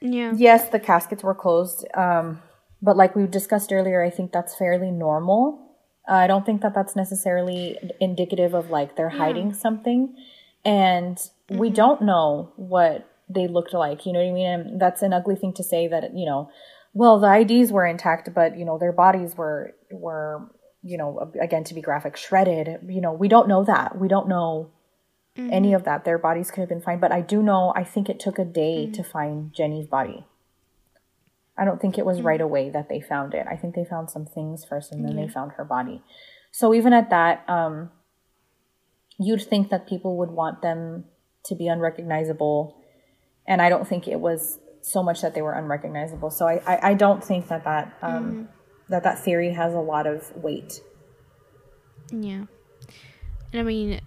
[0.00, 0.32] yeah.
[0.36, 1.86] yes, the caskets were closed.
[1.94, 2.40] Um,
[2.80, 5.71] but, like we discussed earlier, I think that's fairly normal.
[6.08, 10.16] Uh, I don't think that that's necessarily indicative of, like, they're hiding something.
[10.64, 11.74] And we mm-hmm.
[11.74, 14.04] don't know what they looked like.
[14.06, 14.48] You know what I mean?
[14.48, 16.50] And that's an ugly thing to say that, you know,
[16.92, 20.50] well, the IDs were intact, but, you know, their bodies were, were,
[20.82, 22.80] you know, again, to be graphic, shredded.
[22.88, 23.98] You know, we don't know that.
[23.98, 24.70] We don't know
[25.36, 25.76] any mm-hmm.
[25.76, 26.04] of that.
[26.04, 27.00] Their bodies could have been fine.
[27.00, 29.10] But I do know, I think it took a day to mm-hmm.
[29.10, 30.26] find Jenni's body.
[31.56, 33.46] I don't think it was right away that they found it.
[33.50, 36.02] I think they found some things first and then they found her body.
[36.50, 37.90] So even at that, um,
[39.18, 41.04] you'd think that people would want them
[41.44, 42.76] to be unrecognizable.
[43.46, 46.30] And I don't think it was so much that they were unrecognizable.
[46.30, 48.48] So I, I, I don't think that that, um,
[48.88, 50.80] that that theory has a lot of weight.
[52.10, 52.44] Yeah.
[53.52, 54.00] And I mean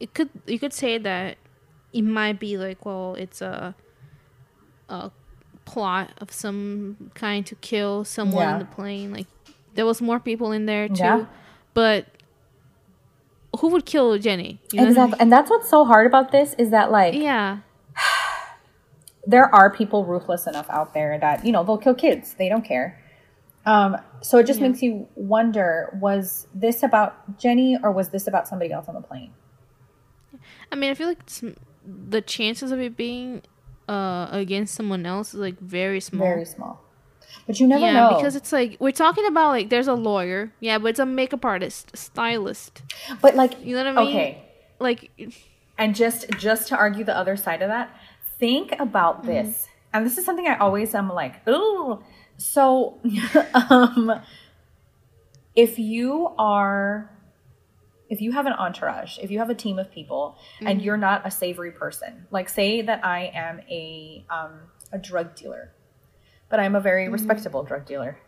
[0.00, 1.38] it could you could say that
[1.92, 3.74] it might be like, well, it's a
[4.88, 5.10] a
[5.68, 8.52] plot of some kind to kill someone Yeah.
[8.54, 9.12] in the plane.
[9.12, 9.26] Like
[9.74, 10.96] there was more people in there too.
[10.96, 11.26] Yeah.
[11.74, 12.06] But
[13.60, 14.58] who would kill Jenni?
[14.72, 15.18] You know I Exactly.
[15.20, 17.14] And that's what's so hard about this is that like?
[17.14, 17.58] Yeah.
[19.26, 22.64] there are people ruthless enough out there that you know they'll kill kids they don't
[22.64, 22.98] care
[23.66, 28.48] um, so it just makes you wonder was this about jenni or was this about
[28.48, 29.32] somebody else on the plane
[30.70, 31.20] I mean, I feel like
[31.84, 33.42] the chances of it being
[33.88, 36.26] uh against someone else is like very small.
[36.26, 36.84] very small.
[37.46, 38.16] But you never yeah, know.
[38.16, 41.44] because it's like we're talking about like there's a lawyer, yeah, but it's a makeup
[41.44, 42.82] artist, stylist.
[43.22, 44.16] but like You know what I mean?
[44.16, 44.42] okay.
[44.78, 45.10] Like
[45.78, 47.90] and just just to argue the other side of that
[48.38, 49.68] think about this.
[49.92, 52.02] And this is something i always am like ooh.
[52.36, 53.00] So
[53.54, 54.20] um
[55.56, 57.10] if you are
[58.08, 60.80] if you have an entourage if you have a team of people and mm-hmm.
[60.80, 64.60] you're not a savory person like say that i am a um
[64.92, 65.72] a drug dealer
[66.48, 67.12] but i'm a very mm-hmm.
[67.12, 68.18] respectable drug dealer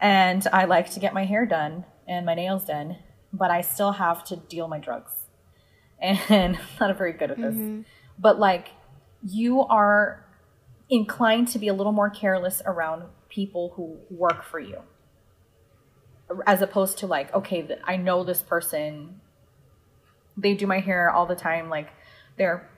[0.00, 2.96] and i like to get my hair done and my nails done
[3.32, 5.12] but i still have to deal my drugs
[6.00, 7.54] and I'm not very good at this.
[7.54, 7.82] Mm-hmm.
[8.18, 8.68] But like
[9.26, 10.24] you are
[10.88, 14.78] inclined to be a little more careless around people who work for you.
[16.46, 19.20] As opposed to like, okay, I know this person.
[20.36, 21.88] They do my hair all the time like
[22.36, 22.70] they're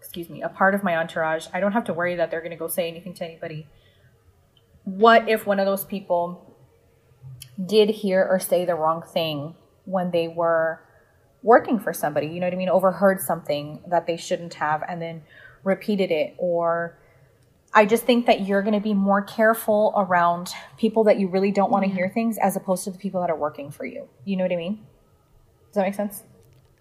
[0.00, 1.46] excuse me, a part of my entourage.
[1.52, 3.68] I don't have to worry that they're going to go say anything to anybody.
[4.84, 6.56] What if one of those people
[7.64, 10.80] did hear or say the wrong thing when they were
[11.42, 15.00] working for somebody, you know what I mean, overheard something that they shouldn't have and
[15.02, 15.22] then
[15.64, 16.98] repeated it or
[17.72, 21.52] I just think that you're going to be more careful around people that you really
[21.52, 24.08] don't want to hear things as opposed to the people that are working for you.
[24.24, 24.76] You know what I mean?
[25.68, 26.24] Does that make sense?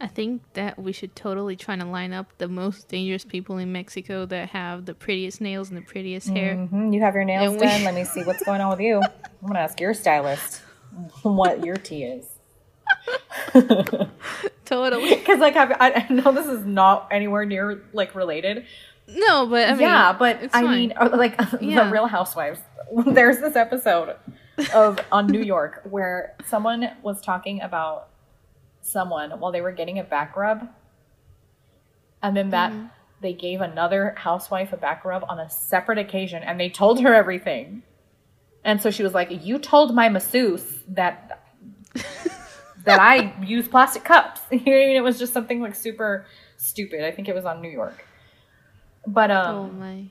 [0.02, 3.72] I think that we should totally try to line up the most dangerous people in
[3.72, 6.56] Mexico that have the prettiest nails and the prettiest hair.
[6.56, 7.84] hmm You have your nails And we- done.
[7.84, 9.02] Let me see what's going on with you.
[9.04, 10.62] I'm gonna ask your stylist
[11.22, 12.26] what your tea is.
[14.66, 15.10] Totally.
[15.16, 18.66] Because like I've, I I know this is not anywhere near like related.
[19.16, 20.72] No, but I mean, yeah, but it's I fine.
[20.90, 21.86] mean, like Yeah.
[21.86, 22.60] the Real Housewives.
[23.06, 24.16] There's this episode
[24.74, 28.10] of on New York where someone was talking about
[28.82, 30.68] someone while they were getting a back rub,
[32.22, 32.88] and then that Mm-hmm.
[33.22, 37.14] they gave another housewife a back rub on a separate occasion, and they told her
[37.14, 37.84] everything.
[38.64, 41.42] And so she was like, "You told my masseuse that
[42.86, 44.96] that I use plastic cups." You know, what I mean?
[44.98, 46.26] it was just something like super
[46.58, 47.04] stupid.
[47.04, 48.06] I think it was on New York.
[49.08, 50.06] But um, oh my.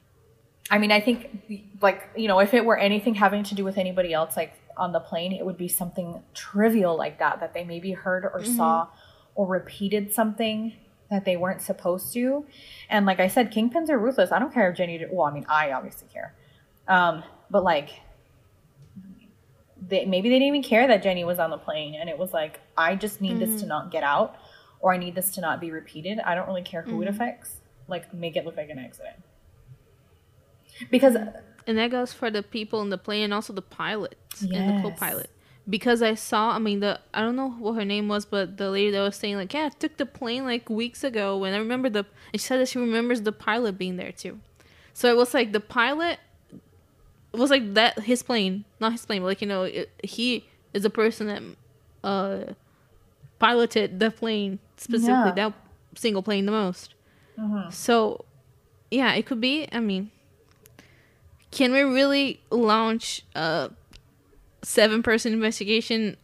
[0.71, 3.79] I mean, I think like you know, if it were anything having to do with
[3.79, 7.65] anybody else, like on the plane, it would be something trivial like that that they
[7.65, 8.89] maybe heard or saw
[9.35, 10.75] or repeated something
[11.11, 12.45] that they weren't supposed to.
[12.91, 14.31] And like I said, kingpins are ruthless.
[14.31, 14.99] I don't care if Jenni.
[14.99, 16.35] Did, well, I mean, I obviously care,
[16.87, 17.91] um, but like.
[19.81, 22.35] They, maybe they didn't even care that Jenni was on the plane, and it was
[22.35, 24.37] like, I just need this to not get out,
[24.81, 26.19] or I need this to not be repeated.
[26.19, 27.61] I don't really care who it affects.
[27.89, 29.17] Like, make it look like an accident.
[30.91, 31.17] Because
[31.67, 34.73] And that goes for the people in the plane and also the pilots and the
[34.73, 34.83] Yes.
[34.83, 35.31] co-pilot.
[35.69, 38.71] Because I saw, I mean, the I don't know what her name was, but the
[38.71, 41.59] lady that was saying like, yeah, I took the plane like weeks ago, and I
[41.59, 42.07] remember the.
[42.33, 44.41] And she said that she remembers the pilot being there too.
[44.95, 46.19] So it was like the pilot
[47.33, 50.47] it was like that his plane, not his plane, but like you know, it, he
[50.73, 51.43] is a person that
[52.03, 52.53] uh
[53.39, 55.51] piloted the plane specifically Yeah.
[55.51, 55.55] that
[55.97, 56.95] single plane the most.
[57.71, 58.25] So
[58.91, 59.69] yeah, it could be.
[59.71, 60.11] I mean,
[61.51, 63.71] can we really launch a
[64.63, 66.17] seven person investigation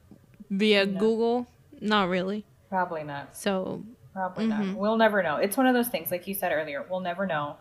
[0.51, 1.47] via Google?
[1.81, 2.45] Not really.
[2.69, 3.37] probably not.
[3.37, 4.77] So Probably not.
[4.77, 5.37] We'll never know.
[5.37, 7.57] It's one of those things, like you said earlier, we'll never know.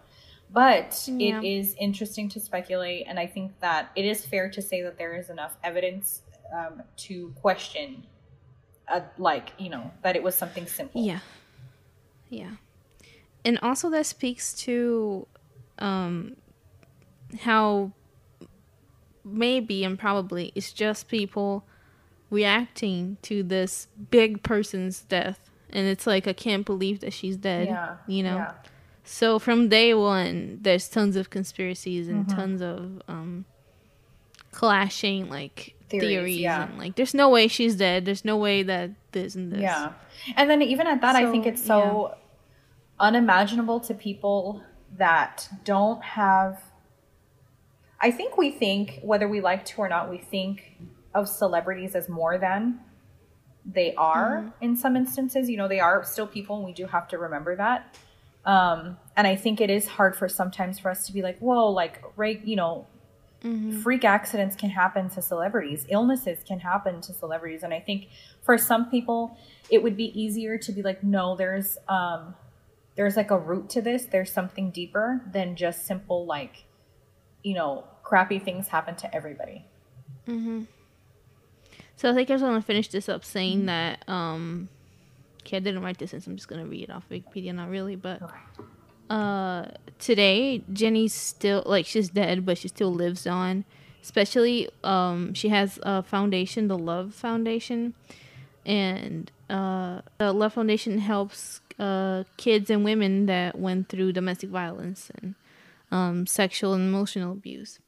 [0.52, 1.40] But Yeah.
[1.40, 5.00] it is interesting to speculate, and I think that it is fair to say that
[5.00, 6.22] there is enough evidence
[6.56, 8.06] um, to question,
[8.88, 11.04] uh, like you know, that it was something simple.
[11.04, 11.20] yeah,
[12.30, 12.52] yeah,
[13.46, 15.28] and also that speaks to
[15.80, 16.36] um
[17.42, 17.92] how
[19.24, 21.66] maybe and probably it's just people
[22.30, 27.68] reacting to this big person's death and it's like i can't believe that she's dead
[27.68, 28.52] Yeah, you know yeah.
[29.06, 32.38] So from day one, there's tons of conspiracies and Mm-hmm.
[32.38, 33.44] tons of um,
[34.52, 36.64] clashing like Theories, theories, yeah.
[36.70, 38.06] and like there's no way she's dead.
[38.06, 39.60] There's no way that this and this.
[39.60, 39.92] Yeah.
[40.38, 42.16] And then even at that, I think it's so
[43.00, 44.64] unimaginable to people
[44.98, 46.62] that don't have.
[48.00, 50.78] I think we think, whether we like to or not, we think
[51.14, 52.80] of celebrities as more than
[53.66, 55.50] they are in some instances.
[55.50, 57.98] You know, they are still people, and we do have to remember that.
[58.46, 61.70] Um, and I think it is hard for sometimes for us to be like, whoa,
[61.70, 62.88] like, right, you know,
[63.82, 68.08] freak accidents can happen to celebrities illnesses can happen to celebrities and i think
[68.42, 69.38] for some people
[69.70, 72.34] it would be easier to be like no there's um
[72.96, 76.66] there's like a root to this there's something deeper than just simple like
[77.44, 79.66] you know crappy things happen to everybody
[81.96, 83.66] So I think I just want to finish this up saying Mm-hmm.
[83.68, 84.70] that um,
[85.42, 87.54] okay, I didn't write this in, so I'm just gonna read it off Wikipedia.
[87.54, 88.22] Not really, but
[89.10, 89.66] uh,
[90.00, 93.66] today Jenni's still like she's dead, but she still lives on.
[94.02, 97.94] Especially, um, she has a foundation, the Love Foundation,
[98.66, 105.12] and uh, the Love Foundation helps uh, kids and women that went through domestic violence
[105.22, 105.36] and
[105.92, 107.80] um, sexual and emotional abuse.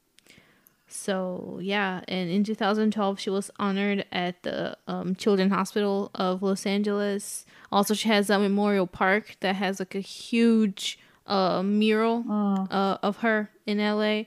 [0.88, 6.64] So yeah, and in 2012 she was honored at the um, Children's Hospital of Los
[6.64, 7.44] Angeles.
[7.72, 12.24] Also, she has a memorial park that has like a huge uh, mural
[12.70, 14.22] uh, of her in LA.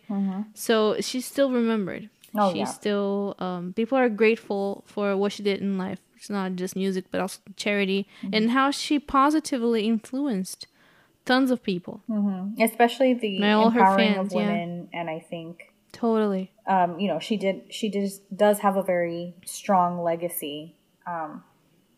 [0.53, 2.09] So she's still remembered.
[2.35, 2.65] Oh, she's yeah.
[2.65, 5.99] still um, people are grateful for what she did in life.
[6.19, 10.67] It's not just music, but also charity and how she positively influenced
[11.25, 12.01] tons of people.
[12.59, 14.47] especially the all her empowering fans, of yeah.
[14.47, 16.51] women and i think Totally.
[16.67, 17.73] um, you know, she did.
[17.73, 20.75] She just does have a very strong legacy
[21.07, 21.43] um,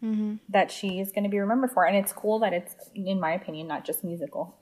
[0.03, 0.36] Mm-hmm.
[0.49, 3.34] that she is going to be remembered for, and it's cool that it's, in my
[3.34, 4.55] opinion, not just musical.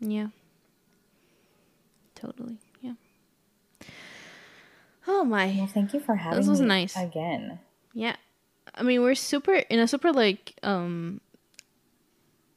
[0.00, 0.26] Yeah.
[2.14, 2.58] Totally.
[5.06, 5.54] Oh my.
[5.56, 6.96] Well, thank you for having this was me nice.
[6.96, 7.60] again.
[7.92, 8.16] Yeah.
[8.74, 11.20] I mean, we're super in a super like um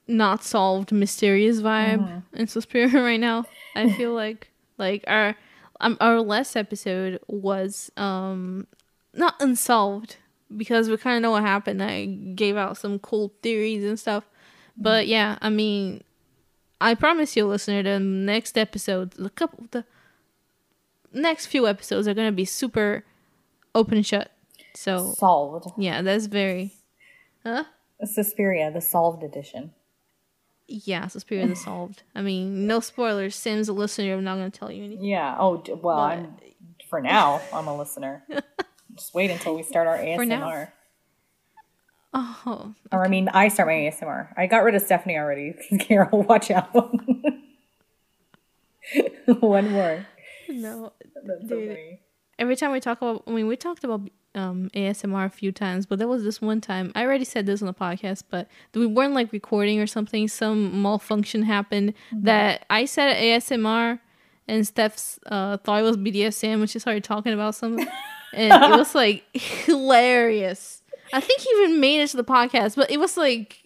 [0.08, 3.46] not solved mysterious vibe in Suspiria right now.
[3.76, 5.36] I feel like like our
[5.80, 8.68] um, our last episode was um
[9.14, 10.18] not unsolved,
[10.56, 11.84] because we kind of know what happened.
[11.84, 14.24] I gave out some cool theories and stuff.
[14.78, 16.04] But yeah, I mean,
[16.80, 19.86] I promise you, listener, the next episode, the couple, the
[21.14, 23.04] next few episodes are gonna be super
[23.76, 24.32] open and shut.
[24.74, 25.72] So Solved.
[25.78, 26.74] yeah, that's very,
[27.44, 27.64] huh?
[28.06, 29.72] Suspiria, the solved edition.
[30.68, 32.04] Yeah, Suspiria is solved.
[32.14, 33.36] I mean, no spoilers.
[33.36, 34.14] Sam's a listener.
[34.14, 35.06] I'm not gonna tell you anything.
[35.06, 35.36] Yeah.
[35.40, 36.38] Oh, d- well, But- I'm
[36.90, 37.42] for now.
[37.54, 38.24] I'm a listener.
[38.96, 40.16] Just wait until we start our ASMR.
[40.18, 40.68] For now.
[42.14, 44.34] Oh, Or I mean, I start my ASMR.
[44.38, 45.54] I got rid of Stephanie already.
[45.80, 46.74] Carol, watch out.
[49.40, 50.06] One more.
[50.50, 50.94] no.
[51.26, 52.00] That's so funny.
[52.40, 54.02] Every time we talk about, I mean, we talked about
[54.36, 56.92] um, ASMR a few times, but there was this one time.
[56.96, 60.28] I already said this on the podcast, but we weren't like recording or something.
[60.28, 64.00] Some malfunction happened that I said ASMR,
[64.48, 67.88] and Steph's uh, thought it was BDSM, when she started talking about something,
[68.34, 70.84] and it was like hilarious.
[71.14, 73.64] I think he even made it to the podcast, but it was like.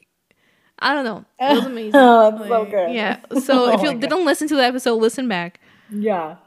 [0.83, 1.25] I don't know.
[1.39, 1.91] It was amazing.
[1.93, 2.91] Oh, it's so good.
[2.91, 3.19] Yeah.
[3.39, 5.59] So Oh if you didn't listen to the episode, listen back.
[5.91, 6.37] Yeah.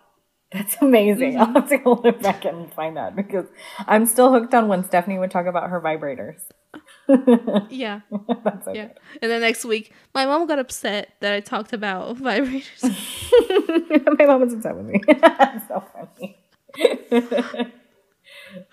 [0.54, 1.32] That's amazing.
[1.32, 1.40] Mm-hmm.
[1.40, 3.46] I'll have to go look back and find that because
[3.88, 6.40] I'm still hooked on when Stephanie would talk about her vibrators.
[7.70, 8.00] Yeah.
[8.44, 8.88] That's so Yeah.
[9.20, 12.82] And then next week, my mom got upset that I talked about vibrators.
[14.18, 15.00] My mom was upset with me.
[15.20, 16.38] That's so funny.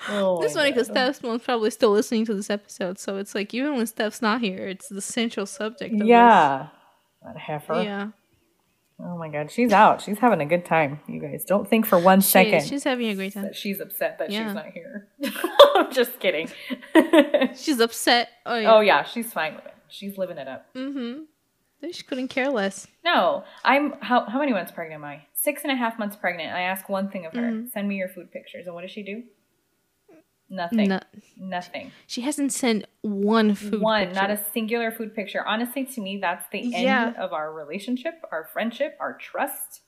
[0.09, 2.99] oh It's funny because Steph's mom's probably still listening to this episode.
[2.99, 5.93] So it's like, even when Steph's not here, it's the central subject.
[5.99, 6.67] Of Yeah.
[7.23, 7.82] That heifer.
[7.84, 8.07] Yeah.
[9.04, 10.02] Oh my god, she's out.
[10.02, 10.99] She's having a good time.
[11.08, 13.43] You guys don't think for one She, second she's having a great time.
[13.43, 14.45] that she's upset that Yeah.
[14.47, 15.08] she's not here.
[15.76, 16.49] I'm just kidding.
[17.56, 18.30] She's upset.
[18.45, 18.74] Oh, yeah.
[18.76, 19.74] oh yeah, she's fine with it.
[19.88, 20.68] She's living it up.
[20.76, 21.24] Mm-hmm.
[21.91, 22.88] She couldn't care less.
[23.04, 25.24] No, I'm how how many months pregnant am I?
[25.34, 26.54] Six and a half months pregnant.
[26.54, 27.68] I ask one thing of her: Mm-hmm.
[27.70, 28.68] send me your food pictures.
[28.68, 29.24] And what does she do?
[30.54, 30.89] Nothing.
[30.89, 30.99] No,
[31.38, 31.91] Nothing.
[32.08, 34.22] she hasn't sent one food One, picture.
[34.22, 35.47] not a singular food picture.
[35.47, 37.14] Honestly, to me, that's the end Yeah.
[37.18, 39.82] of our relationship, our friendship, our trust,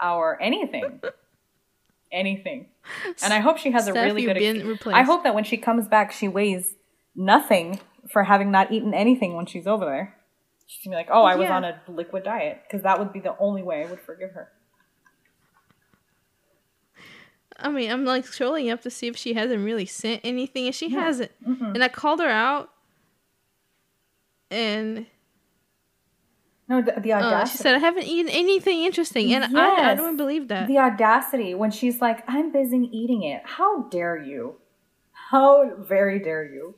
[0.00, 1.00] our anything.
[2.12, 2.66] anything.
[3.24, 4.36] And I hope she has a really good.
[4.40, 4.86] ex-.
[4.86, 6.74] I hope that when she comes back, she weighs
[7.16, 10.16] nothing for having not eaten anything when she's over there.
[10.66, 13.20] She's gonna be like, "Oh, I was on a liquid diet," because that would be
[13.20, 14.52] the only way I would forgive her.
[17.62, 20.74] I mean, I'm like scrolling up to see if she hasn't really sent anything, and
[20.74, 21.30] she hasn't.
[21.44, 22.70] And I called her out,
[24.50, 25.06] and
[26.68, 27.56] No, the, the uh, audacity.
[27.56, 30.68] she said, "I haven't eaten anything interesting," and I, I don't believe that.
[30.68, 34.56] the audacity when she's like, "I'm busy eating it." How dare you?
[35.12, 36.74] How very dare you?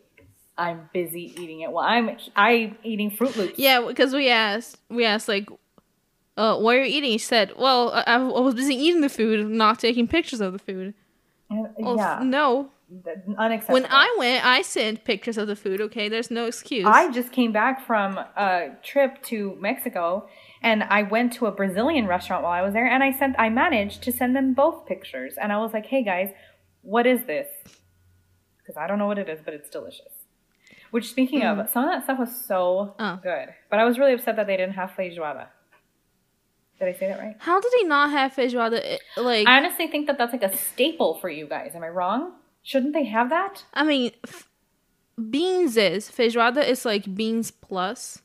[0.57, 1.73] I'm busy eating it.
[1.73, 3.59] Well, I'm I'm eating Froot Loops.
[3.59, 5.49] Yeah, because we asked, we asked like,
[6.37, 9.49] uh, "What are you eating?" She said, "Well, I, I was busy eating the food,
[9.51, 10.95] not taking pictures of the food."
[11.51, 12.71] And- Well, yeah, no.
[13.39, 13.75] unacceptable.
[13.75, 15.81] When I went, I sent pictures of the food.
[15.81, 16.87] Okay, there's no excuse.
[16.87, 20.29] I just came back from a trip to Mexico
[20.63, 23.49] and I went to a Brazilian restaurant while I was there and I sent I
[23.51, 26.31] managed to send them both pictures and I was like, "Hey guys,
[26.83, 27.49] what is this?"
[28.67, 30.13] Cuz I don't know what it is, but it's delicious.
[30.91, 31.69] Which speaking of, mm.
[31.73, 33.19] some of that stuff was so Oh.
[33.23, 33.49] good.
[33.71, 35.49] But I was really upset that they didn't have feijoada.
[36.79, 37.37] Did I say that right?
[37.39, 38.99] How did he not have feijoada?
[39.17, 41.73] Like, I honestly think that that's like a staple for you guys.
[41.75, 42.33] Am I wrong?
[42.63, 43.65] Shouldn't they have that?
[43.75, 44.49] I mean, f-
[45.31, 48.23] beans is feijoada is like beans plus.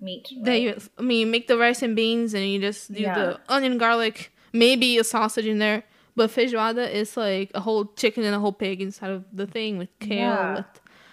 [0.00, 0.32] Meat.
[0.42, 3.14] That you, I mean, you make the rice and beans, and you just do Yeah.
[3.14, 5.84] the onion, garlic, maybe a sausage in there.
[6.16, 9.78] But feijoada is like a whole chicken and a whole pig inside of the thing
[9.78, 10.18] with kale.
[10.18, 10.54] Yeah.
[10.56, 10.66] With,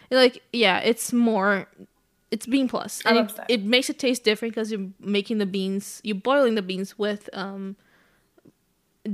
[0.10, 1.68] like, yeah, it's more.
[2.32, 3.46] It's bean plus, I'm and it, upset.
[3.50, 7.30] it makes it taste different because you're making the beans, you're boiling the beans with
[7.34, 7.76] um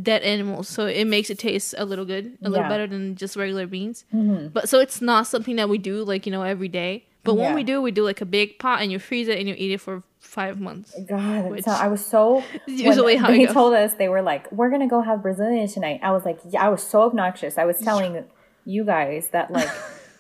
[0.01, 2.70] dead animals, so it makes it taste a little good, a little Yeah.
[2.70, 4.03] better than just regular beans.
[4.11, 7.05] But so it's not something that we do like you know every day.
[7.24, 7.55] But when Yeah.
[7.55, 9.72] we do, we do like a big pot and you freeze it and you eat
[9.72, 10.93] it for five months.
[11.07, 12.43] God, Which- I was so.
[12.68, 16.01] Usually when how they told us they were like, "We're gonna go have Brazilian tonight."
[16.03, 17.57] I was like, "Yeah." I was so obnoxious.
[17.57, 18.26] I was telling
[18.66, 19.70] you guys that like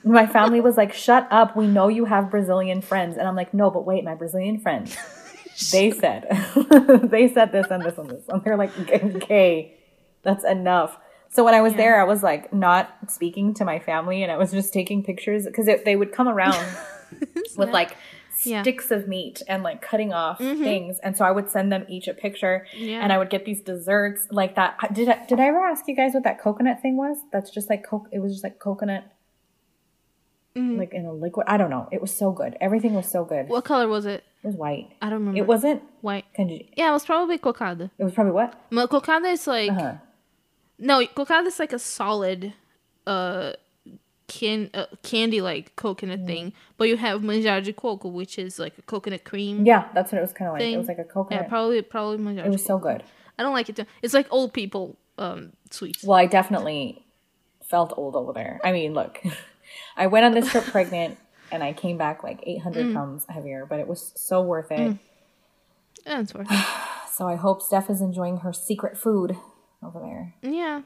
[0.05, 1.55] my family was like, "Shut up!
[1.57, 4.95] We know you have Brazilian friends," and I'm like, "No, but wait, my Brazilian friends."
[5.71, 6.27] they said,
[7.03, 9.77] they said this and this and this, and they're like, "Okay,
[10.23, 10.97] that's enough."
[11.29, 14.37] So when I was there, I was like not speaking to my family, and I
[14.37, 16.65] was just taking pictures because they would come around
[17.57, 17.97] with like
[18.43, 18.61] Yeah.
[18.61, 20.63] sticks of meat and like cutting off mm-hmm.
[20.63, 20.99] things.
[21.03, 22.99] And so I would send them each a picture Yeah.
[23.01, 24.77] and I would get these desserts like that.
[24.93, 27.17] Did I, did I ever ask you guys what that coconut thing was?
[27.33, 28.07] That's just like coke.
[28.11, 29.03] It was just like coconut,
[30.55, 30.77] Mhm.
[30.77, 31.45] like in a liquid.
[31.49, 31.87] I don't know.
[31.91, 32.55] It was so good.
[32.61, 33.49] Everything was so good.
[33.49, 34.23] What color was it?
[34.43, 34.89] It was white.
[35.01, 35.37] I don't remember.
[35.39, 35.81] It wasn't.
[36.01, 36.25] white.
[36.37, 37.89] You, Yeah, it was probably cocada.
[37.97, 38.53] it was probably what?
[38.71, 39.93] But cocada is like Uh-huh.
[40.79, 42.53] no, cocada is like a solid,
[43.05, 43.53] uh,
[44.27, 48.77] can uh, candy like coconut thing, but you have manjar de coco, which is like
[48.77, 49.65] a coconut cream.
[49.65, 50.63] Yeah, that's what it was kind of like.
[50.63, 51.43] It was like a coconut.
[51.43, 52.45] Yeah, probably probably manjar.
[52.45, 53.03] it was so good.
[53.37, 53.75] I don't like it.
[53.75, 53.85] Too.
[54.01, 56.03] It's like old people um sweets.
[56.03, 57.05] Well, I definitely
[57.63, 58.59] felt old over there.
[58.63, 59.21] I mean, look,
[59.97, 61.17] I went on this trip pregnant
[61.51, 62.93] and I came back like 800 Mm.
[62.93, 64.97] pounds heavier, but it was so worth it.
[66.05, 66.65] Yeah, it's worth it.
[67.15, 69.37] So I hope Steph is enjoying her secret food
[69.81, 70.33] over there.
[70.41, 70.81] Yeah,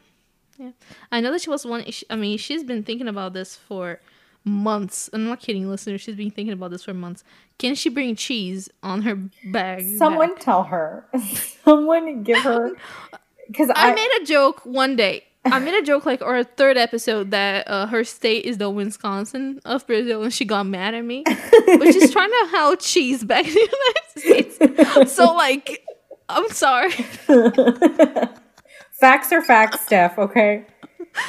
[0.60, 0.72] yeah.
[1.12, 1.84] I know that she was one.
[2.12, 4.00] I mean, she's been thinking about this for
[4.44, 5.10] months.
[5.12, 6.02] I'm not kidding, listeners.
[6.02, 7.24] She's been thinking about this for months.
[7.58, 9.16] Can she bring cheese on her
[9.46, 9.84] bag?
[9.98, 10.40] Someone back?
[10.40, 11.08] tell her.
[11.66, 12.74] Someone give her.
[13.48, 15.26] Because I I, made a joke one day.
[15.52, 18.70] I made a joke like, or a third episode that uh, her state is the
[18.70, 21.24] Wisconsin of Brazil, and she got mad at me.
[21.26, 25.16] but she's trying to how cheese back in the United States.
[25.16, 25.86] So like,
[26.28, 26.91] I'm sorry.
[28.91, 30.18] facts are facts, Steph.
[30.18, 30.66] Okay.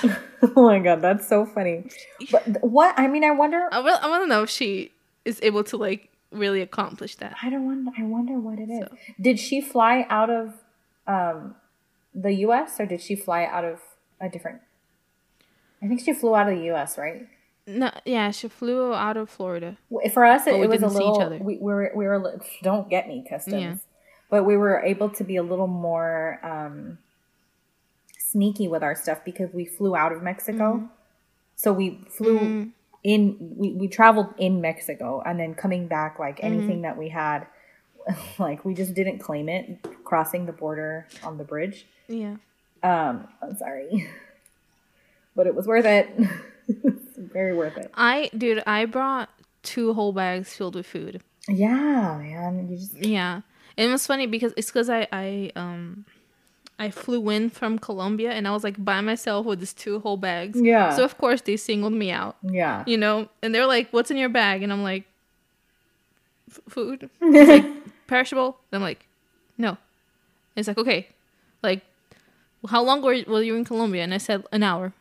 [0.57, 1.85] oh my god, that's so funny.
[2.31, 2.99] But what?
[2.99, 3.69] I mean, I wonder.
[3.73, 3.99] I will.
[4.01, 4.93] I want to know if she
[5.25, 7.37] is able to like really accomplish that.
[7.43, 7.91] I don't wonder.
[7.97, 8.89] I wonder what it is.
[9.21, 10.55] Did she fly out of
[11.07, 11.57] um,
[12.15, 12.79] the U.S.
[12.79, 13.81] or did she fly out of
[14.21, 14.61] a different?
[15.83, 16.99] I think she flew out of the U.S.
[16.99, 17.27] Right.
[17.67, 19.77] No, yeah, she flew out of Florida.
[20.13, 21.21] For us, it, it was a didn't see each little.
[21.23, 21.39] other.
[21.39, 21.93] We, we were.
[21.95, 22.41] We were.
[22.63, 23.63] Don't get me customs.
[23.63, 23.77] Yeah.
[24.29, 26.99] But we were able to be a little more um,
[28.19, 30.75] sneaky with our stuff because we flew out of Mexico.
[30.77, 30.87] Mm-hmm.
[31.57, 32.71] So we flew Mm.
[33.05, 33.37] in.
[33.57, 36.47] We, we traveled in Mexico and then coming back, like Mm-hmm.
[36.47, 37.47] anything that we had,
[38.39, 41.87] like we just didn't claim it crossing the border on the bridge.
[42.09, 42.37] Yeah.
[42.83, 44.09] Um, I'm sorry,
[45.37, 46.09] but it was worth it.
[47.17, 47.91] Very worth it.
[47.95, 49.29] I, dude, I brought
[49.63, 51.23] two whole bags filled with food.
[51.49, 52.69] Yeah, man.
[52.71, 53.43] You just Yeah.
[53.77, 56.05] It was funny because it's because I, I, um,
[56.79, 60.17] I flew in from Colombia and I was like by myself with these two whole
[60.17, 60.61] bags.
[60.61, 60.95] Yeah.
[60.97, 62.85] So of course they singled me out, yeah.
[62.87, 65.05] you know, and they're like, "What's in your bag?" And I'm like,
[66.51, 67.67] "F- "Food." Like
[68.07, 68.59] perishable.
[68.73, 69.07] And I'm like,
[69.59, 69.79] "No." And
[70.57, 71.09] it's like, "Okay,
[71.63, 71.83] like,
[72.69, 74.93] how long were were you in Colombia?" And I said, "An hour."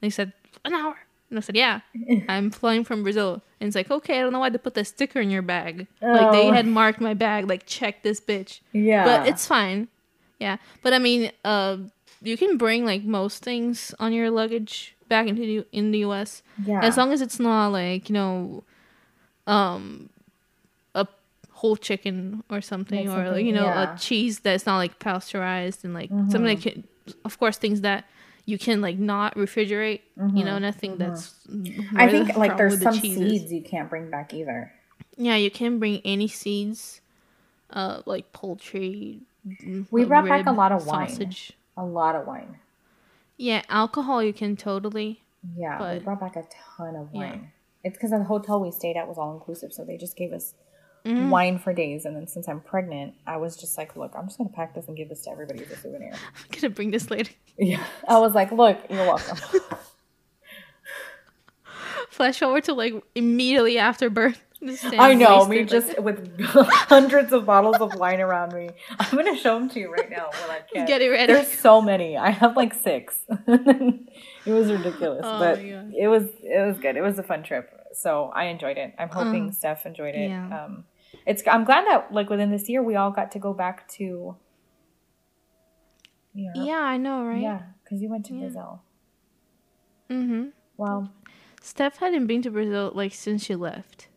[0.00, 0.32] They said,
[0.64, 0.96] "An hour."
[1.30, 1.80] And I said, "Yeah,
[2.28, 4.84] I'm flying from Brazil." And it's like, "Okay, I don't know why they put the
[4.84, 5.86] sticker in your bag.
[6.00, 6.52] Like they Oh.
[6.52, 9.04] had marked my bag, like check this bitch." Yeah.
[9.04, 9.88] But it's fine.
[10.38, 10.56] Yeah.
[10.82, 11.78] But I mean, uh,
[12.22, 16.42] you can bring like most things on your luggage back into the, in the US
[16.66, 16.80] yeah.
[16.82, 18.62] as long as it's not like, you know,
[19.46, 20.10] um
[20.94, 21.06] a
[21.50, 23.86] whole chicken or something Like or like, you know, yeah.
[23.86, 23.96] Mm-hmm.
[23.96, 26.84] a cheese that's not like pasteurized and like something that can
[27.24, 28.04] of course things that
[28.44, 30.00] you can like not refrigerate,
[30.34, 31.98] you know, nothing that's Mm-hmm.
[31.98, 33.00] I the think like there's the some is.
[33.02, 34.72] seeds you can't bring back either.
[35.16, 37.00] Yeah, you can bring any seeds,
[37.70, 39.20] uh, like poultry.
[39.46, 41.34] mm, We uh, brought back a lot of wine.
[41.76, 42.58] A lot of wine.
[43.36, 45.22] Yeah, alcohol you can totally.
[45.56, 46.44] Yeah, we brought back a
[46.76, 47.18] ton of Yeah.
[47.30, 47.52] wine.
[47.84, 50.54] It's because the hotel we stayed at was all inclusive, so they just gave us
[51.08, 51.30] Mm-hmm.
[51.30, 52.04] wine for days.
[52.04, 54.86] And then since I'm pregnant, I was just like, look, I'm just gonna pack this
[54.88, 56.12] and give this to everybody as a souvenir.
[56.14, 56.20] I'm
[56.60, 57.32] gonna bring this later.
[57.58, 59.38] Yeah, I was like, look, you're welcome.
[62.10, 64.42] Flash forward to like immediately after birth.
[64.98, 68.70] I know me like- just with hundreds of bottles of wine around me.
[68.98, 70.86] I'm gonna show them to you right now when I can.
[70.86, 71.32] Get it ready.
[71.32, 72.16] There's so many.
[72.16, 73.20] I have like six.
[73.46, 76.96] it was ridiculous, Oh but it was it was good.
[76.96, 78.94] It was a fun trip, so I enjoyed it.
[78.98, 80.30] I'm hoping Steph enjoyed it.
[80.30, 80.64] yeah.
[80.64, 80.84] Um,
[81.26, 84.36] it's I'm glad that like within this year we all got to go back to.
[86.34, 86.56] Europe.
[86.56, 87.40] Yeah, I know, right?
[87.40, 88.82] Yeah, because you went to Brazil.
[90.10, 90.48] Mm-hmm.
[90.76, 91.12] Well,
[91.60, 94.08] Steph hadn't been to Brazil like since she left.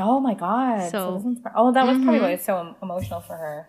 [0.00, 0.90] oh my god.
[0.90, 2.22] So, So- oh, that was probably Mhm.
[2.22, 3.68] why it's so emotional for her.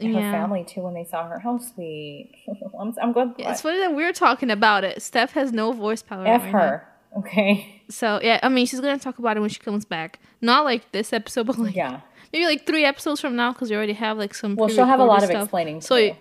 [0.00, 1.38] And her family too when they saw her.
[1.40, 2.32] How sweet.
[2.80, 3.34] I'm, I'm glad.
[3.38, 5.02] It's funny that we're talking about it.
[5.02, 6.26] Steph has no voice power.
[6.26, 6.88] F right her.
[7.18, 7.82] Okay.
[7.88, 10.20] So yeah, I mean, she's gonna talk about it when she comes back.
[10.40, 12.00] Not like this episode, but like Yeah.
[12.32, 14.54] maybe like three episodes from now, because we already have like some.
[14.56, 16.16] Well, she'll have a lot of explaining to So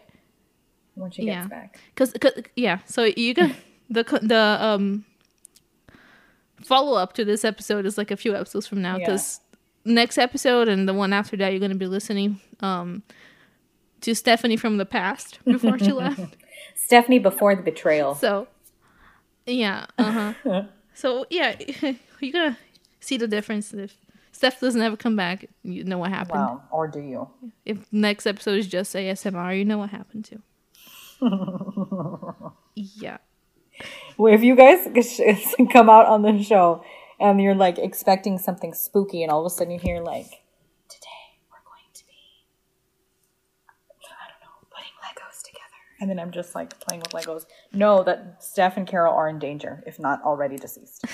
[0.95, 1.41] when she yeah.
[1.41, 1.79] gets back.
[1.95, 3.55] Cause, cause yeah, so you can
[3.89, 5.05] the the um
[6.63, 9.05] follow up to this episode is like a few episodes from now Yeah.
[9.05, 9.39] because
[9.85, 13.01] next episode and the one after that you're gonna be listening um
[14.01, 16.35] to Stephanie from the past before she left.
[16.75, 18.15] Stephanie before the betrayal.
[18.15, 18.47] So
[19.45, 20.63] yeah, uh huh.
[20.99, 21.55] So yeah,
[22.19, 22.57] you're gonna
[22.99, 23.95] see the difference if
[24.33, 25.45] Steph doesn't ever come back.
[25.63, 26.39] You know what happened.
[26.39, 26.63] Wow.
[26.71, 27.29] Or do you?
[27.65, 30.41] If next episode is just ASMR, you know what happened too.
[32.75, 33.17] yeah.
[34.17, 34.87] Well, if you guys
[35.71, 36.83] come out on the show
[37.17, 40.43] and you're like expecting something spooky, and all of a sudden you hear like,
[40.89, 42.43] "Today we're going to be,
[44.03, 47.45] I don't know, putting Legos together," And then I'm just like playing with Legos.
[47.73, 51.03] Know that Steph and Carol are in danger, if not already deceased.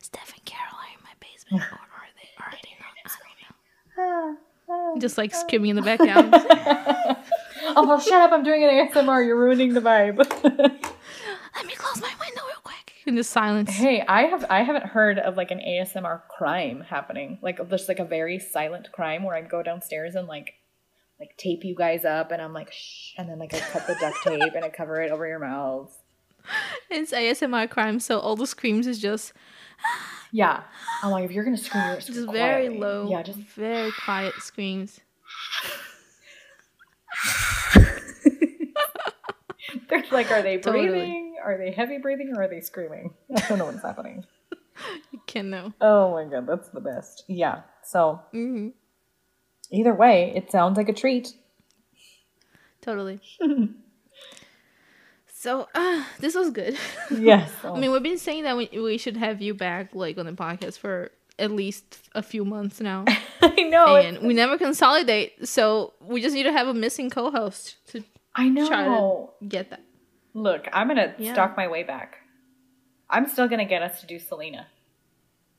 [0.00, 2.28] Steph and Carol are in my basement, or are they?
[2.38, 2.94] Are they not?
[3.04, 4.36] I don't know.
[4.68, 4.98] Ah, ah.
[4.98, 5.38] Just like ah.
[5.38, 6.30] screaming in the background.
[7.76, 8.32] oh, well, shut up.
[8.32, 9.26] I'm doing an ASMR.
[9.26, 10.18] You're ruining the vibe.
[10.18, 12.92] Let me close my window real quick.
[13.06, 13.70] In the silence.
[13.70, 17.38] hey, I have I haven't heard of like an ASMR crime happening.
[17.42, 20.54] Like just like a very silent crime where I'd go downstairs and like
[21.22, 23.94] like tape you guys up and I'm like shh and then like I cut the
[24.00, 25.96] duct tape and I cover it over your mouths.
[26.90, 29.32] It's ASMR crime, so all the screams is just
[30.32, 30.64] Yeah.
[31.04, 32.78] I'm like if you're gonna scream, you're just very quietly.
[32.80, 33.08] low.
[33.08, 34.98] Yeah, just very quiet screams.
[39.88, 40.88] they're like, are they Totally.
[40.88, 41.36] breathing?
[41.44, 43.14] Are they heavy breathing or are they screaming?
[43.36, 44.24] I don't know what's happening.
[45.12, 45.72] You can know.
[45.80, 47.24] Oh my god, that's the best.
[47.28, 47.60] Yeah.
[47.84, 48.68] So hmm
[49.72, 51.32] either way, it sounds like a treat.
[52.80, 53.20] Totally.
[55.32, 56.76] so, uh, this was good.
[57.10, 57.50] Yes.
[57.64, 60.32] I mean, we've been saying that we, we should have you back, like, on the
[60.32, 63.04] podcast for at least a few months now.
[63.42, 63.96] I know.
[63.96, 68.04] and we never consolidate, so we just need to have a missing co-host to
[68.34, 68.66] I know.
[68.68, 69.82] try to get that.
[70.34, 71.32] Look, I'm gonna Yeah.
[71.34, 72.16] stalk my way back.
[73.10, 74.66] I'm still gonna get us to do Selena.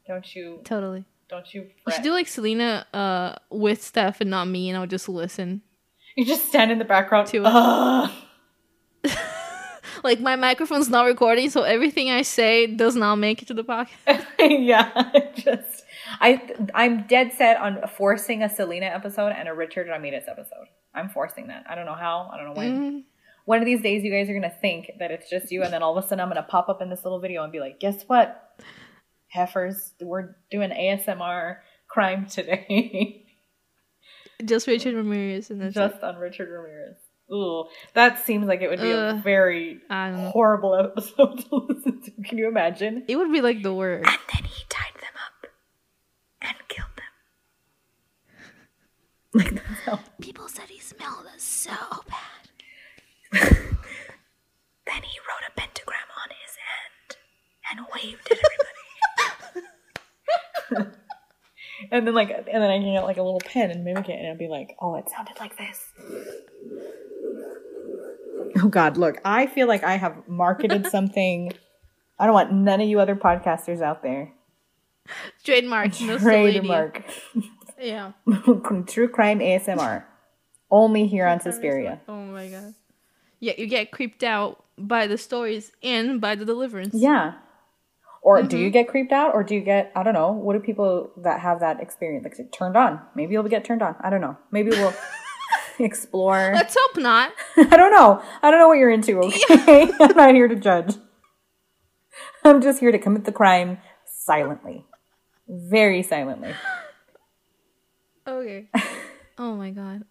[0.07, 0.61] Don't you?
[0.63, 1.05] Totally.
[1.33, 1.67] Don't you?
[1.83, 1.95] Fret.
[1.95, 5.63] should do like Selena uh with Steph and not me, and I'll just listen.
[6.15, 7.27] you just stand in the background.
[7.29, 8.11] To
[9.03, 9.11] it.
[10.03, 13.63] Like my microphone's not recording, so everything I say does not make it to the
[13.63, 14.25] podcast.
[14.39, 15.83] yeah, just
[16.19, 16.41] I
[16.75, 20.67] I'm dead set on forcing a Selena episode and a Richard Ramirez episode.
[20.93, 21.63] I'm forcing that.
[21.69, 22.29] I don't know how.
[22.33, 22.71] I don't know when.
[22.81, 23.03] Mhm.
[23.45, 25.81] One of these days, you guys are gonna think that it's just you, and then
[25.83, 27.79] all of a sudden, I'm gonna pop up in this little video and be like,
[27.79, 28.59] "Guess what,
[29.33, 29.93] heifers?
[30.01, 31.57] We're doing ASMR
[31.87, 33.25] crime today,
[34.45, 36.97] Just Richard Ramirez, and that's just on Richard Ramirez."
[37.31, 39.81] Ooh, that seems like it would be a very it.
[39.89, 40.29] I don't know.
[40.31, 42.11] horrible episode to listen to.
[42.23, 43.05] Can you imagine?
[43.07, 44.07] It would be like the worst.
[44.07, 45.47] And then he tied them up
[46.41, 47.03] and killed them.
[49.35, 49.99] Like that's how.
[50.21, 51.71] People said he smelled us so
[52.07, 52.43] bad.
[54.85, 57.17] Then he wrote a pentagram on his hand
[57.71, 58.37] and waved at
[60.71, 60.97] everybody.
[61.93, 64.13] And then like, and then I can get like a little pen and mimic it,
[64.13, 65.93] and it'd be like, oh, it sounded like this.
[68.61, 68.97] Oh God!
[68.97, 71.53] Look, I feel like I have marketed something.
[72.19, 74.33] I don't want none of you other podcasters out there.
[75.43, 76.01] Trademark.
[76.01, 77.03] No Trademark.
[77.05, 77.53] Trademark.
[77.79, 78.13] Yeah.
[78.87, 80.03] True crime ASMR.
[80.71, 82.01] Only here on Suspiria.
[82.07, 82.73] Oh my god.
[83.39, 86.95] Yeah, you get creeped out by the stories and by the deliverance.
[86.95, 87.33] Yeah.
[88.23, 88.71] Or do you mm-hmm.
[88.71, 90.31] get creeped out, or do you get I don't know?
[90.31, 93.01] What do people that have that experience like turned on?
[93.15, 93.95] Maybe you'll get turned on.
[93.99, 94.37] I don't know.
[94.49, 94.93] Maybe we'll
[95.79, 96.51] explore.
[96.53, 97.33] Let's hope not.
[97.57, 98.23] I don't know.
[98.41, 99.19] I don't know what you're into.
[99.51, 100.95] Okay, I'm not here to judge.
[102.45, 104.85] I'm just here to commit the crime silently,
[105.49, 106.53] very silently.
[108.25, 108.69] Okay.
[109.37, 110.03] Oh my god.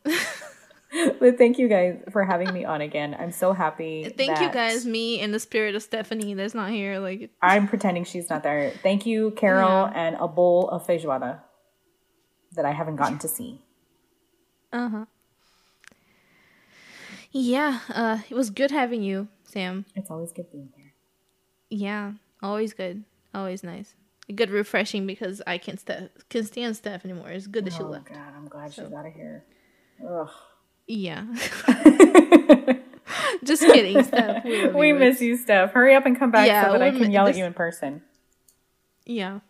[1.21, 3.17] But thank you guys for having me on again.
[3.19, 4.13] I'm so happy.
[4.17, 6.99] Thank you guys, me and the spirit of Stephanie that's not here.
[6.99, 8.71] Like I'm pretending she's not there.
[8.83, 9.93] Thank you, Carol, Yeah.
[9.95, 11.41] and a bowl of feijoada
[12.53, 13.63] that I haven't gotten to see.
[14.73, 15.07] uh-huh.
[17.31, 19.87] Yeah, uh it was good having you, Sam.
[19.97, 20.93] It's always good being here.
[21.71, 22.13] Yeah,
[22.43, 23.05] always good.
[23.35, 23.95] Always nice.
[24.35, 27.31] Good refreshing because I can't st- can stand Steph anymore.
[27.31, 28.09] It's good that she left.
[28.11, 28.15] oh.
[28.15, 29.45] God, I'm glad she's out of here.
[30.07, 30.29] Ugh.
[30.87, 31.25] Yeah.
[33.45, 34.45] Just kidding, Steph.
[34.45, 35.73] We, we miss you, Steph.
[35.73, 38.03] Hurry up and come back Yeah, so that I can yell at you in person.
[39.05, 39.41] Yeah.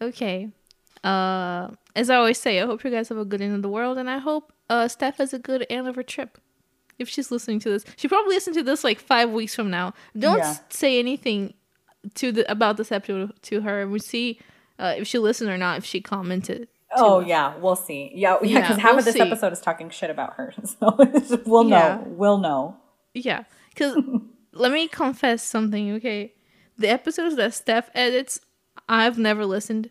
[0.00, 0.50] Okay.
[1.02, 3.68] Uh, as I always say, I hope you guys have a good end of the
[3.68, 6.38] world, and I hope uh Steph has a good end of her trip.
[6.98, 9.94] If she's listening to this, she probably listened to this like five weeks from now.
[10.18, 10.56] Don't Yeah.
[10.68, 11.54] say anything
[12.14, 13.86] to the about this episode to her.
[13.88, 14.38] We see
[14.78, 15.78] uh, if she listened or not.
[15.78, 16.68] If she commented.
[16.96, 18.10] Oh yeah, we'll see.
[18.14, 19.20] Yeah, yeah, Yeah, because half we'll of this see.
[19.20, 20.96] episode is talking shit about her, so
[21.46, 22.02] we'll know.
[22.06, 22.76] We'll know.
[23.14, 23.96] Yeah, because
[24.52, 25.92] let me confess something.
[25.96, 26.34] Okay,
[26.78, 28.40] the episodes that Steph edits,
[28.88, 29.90] I've never listened,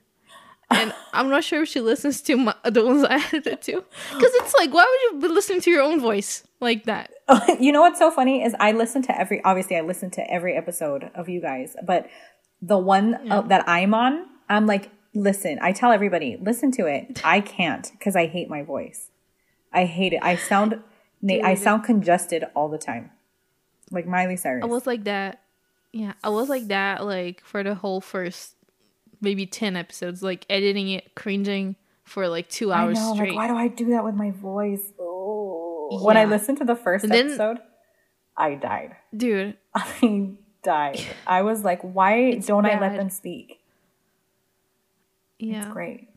[0.70, 3.84] and I'm not sure if she listens to my, the ones I edited to.
[4.14, 7.12] Because it's like, why would you be listening to your own voice like that?
[7.60, 9.44] you know what's so funny is I listen to every.
[9.44, 12.08] Obviously, I listen to every episode of you guys, but
[12.62, 15.58] the one uh, that I'm on, I'm like, listen.
[15.62, 17.22] I tell everybody, listen to it.
[17.24, 19.10] I can't because I hate my voice.
[19.74, 20.20] I hate it.
[20.22, 20.82] I sound,
[21.22, 23.12] na- I sound congested all the time,
[23.92, 24.64] like Miley Cyrus.
[24.64, 25.42] I was like that.
[25.92, 28.56] Yeah, I was like that like for the whole first
[29.22, 33.14] maybe ten episodes, like editing it, cringing for like two I hours know.
[33.16, 33.30] straight.
[33.34, 34.92] Like, why do I do that with my voice?
[35.00, 36.04] Oh.
[36.04, 37.60] when I listened to the first then- episode,
[38.38, 38.96] I died.
[39.16, 39.56] dude.
[39.76, 40.32] I
[40.64, 41.00] died.
[41.28, 43.60] I was like, why don't I let them speak?
[45.40, 45.64] Yeah.
[45.66, 46.10] It's great.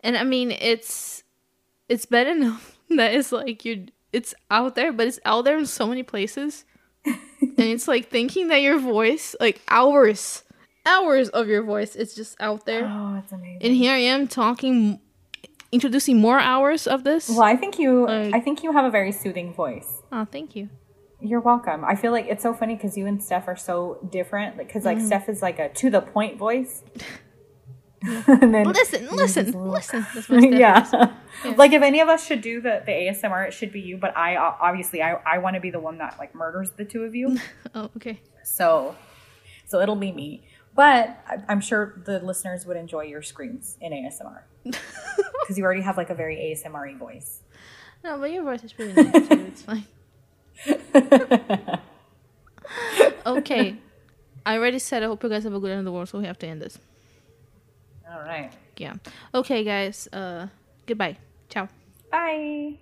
[0.00, 1.22] And I mean, it's
[1.88, 5.66] it's better enough that it's like you it's out there, but it's out there in
[5.66, 6.64] so many places.
[7.04, 7.16] and
[7.58, 10.42] it's like thinking that your voice, like hours,
[10.86, 12.84] hours of your voice, it's just out there.
[12.86, 13.58] Oh, it's amazing.
[13.62, 15.00] And here I am talking,
[15.72, 17.28] introducing more hours of this.
[17.28, 20.02] well, I think you Like- I think you have a very soothing voice.
[20.10, 20.68] Oh, thank you.
[21.20, 21.84] You're welcome.
[21.84, 24.56] I feel like it's so funny because you and Steph are so different.
[24.56, 25.06] Because like Mm.
[25.06, 26.82] Steph is like a to the point voice.
[28.26, 30.06] then Listen, listen, little- listen.
[30.52, 30.86] Yeah.
[31.44, 31.54] Yeah.
[31.56, 33.96] Like if any of us should do the, the ASMR, it should be you.
[33.96, 37.04] But I obviously I, I want to be the one that like murders the two
[37.04, 37.38] of you.
[37.74, 38.20] Oh, okay.
[38.44, 38.96] So
[39.66, 40.42] so it'll be me.
[40.74, 41.18] But
[41.48, 46.10] I'm sure the listeners would enjoy your screams in ASMR because you already have like
[46.10, 47.42] a very ASMR voice.
[48.04, 49.52] No, but your voice is pretty nice too.
[49.52, 49.86] It's fine.
[53.26, 53.76] Okay.
[54.46, 56.18] I already said I hope you guys have a good end of the world, so
[56.18, 56.78] we have to end this.
[58.10, 58.50] All right.
[58.76, 58.94] Yeah.
[59.34, 60.08] Okay, guys.
[60.12, 60.48] Uh,
[60.86, 61.16] goodbye.
[61.48, 61.68] Ciao.
[62.10, 62.78] Bye.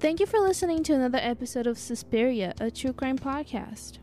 [0.00, 3.98] Thank you for listening to another episode of Suspiria, a true crime podcast.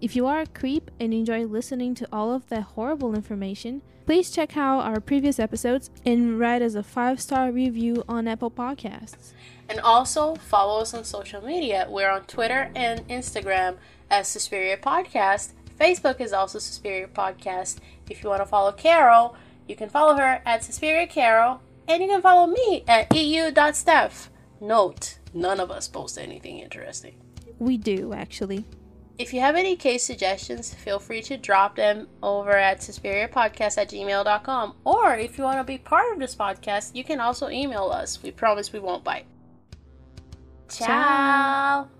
[0.00, 4.30] If you are a creep and enjoy listening to all of that horrible information, please
[4.30, 9.34] check out our previous episodes and write us a five star review on Apple Podcasts.
[9.68, 11.86] And also follow us on social media.
[11.88, 13.76] We're on Twitter and Instagram
[14.10, 15.52] as Suspiria Podcast.
[15.80, 17.78] Facebook is also Suspiria Podcast.
[18.08, 19.34] If you want to follow Carol,
[19.66, 21.62] you can follow her at Suspiria Carol.
[21.88, 24.28] And you can follow me at eu.steph.
[24.60, 27.14] Note, none of us post anything interesting.
[27.58, 28.64] We do, actually.
[29.18, 33.90] If you have any case suggestions, feel free to drop them over at suspiriapodcast at
[33.90, 34.76] gmail.com.
[34.84, 38.22] Or if you want to be part of this podcast, you can also email us.
[38.22, 39.26] We promise we won't bite.
[40.68, 40.86] Ciao.
[40.86, 41.99] Ciao.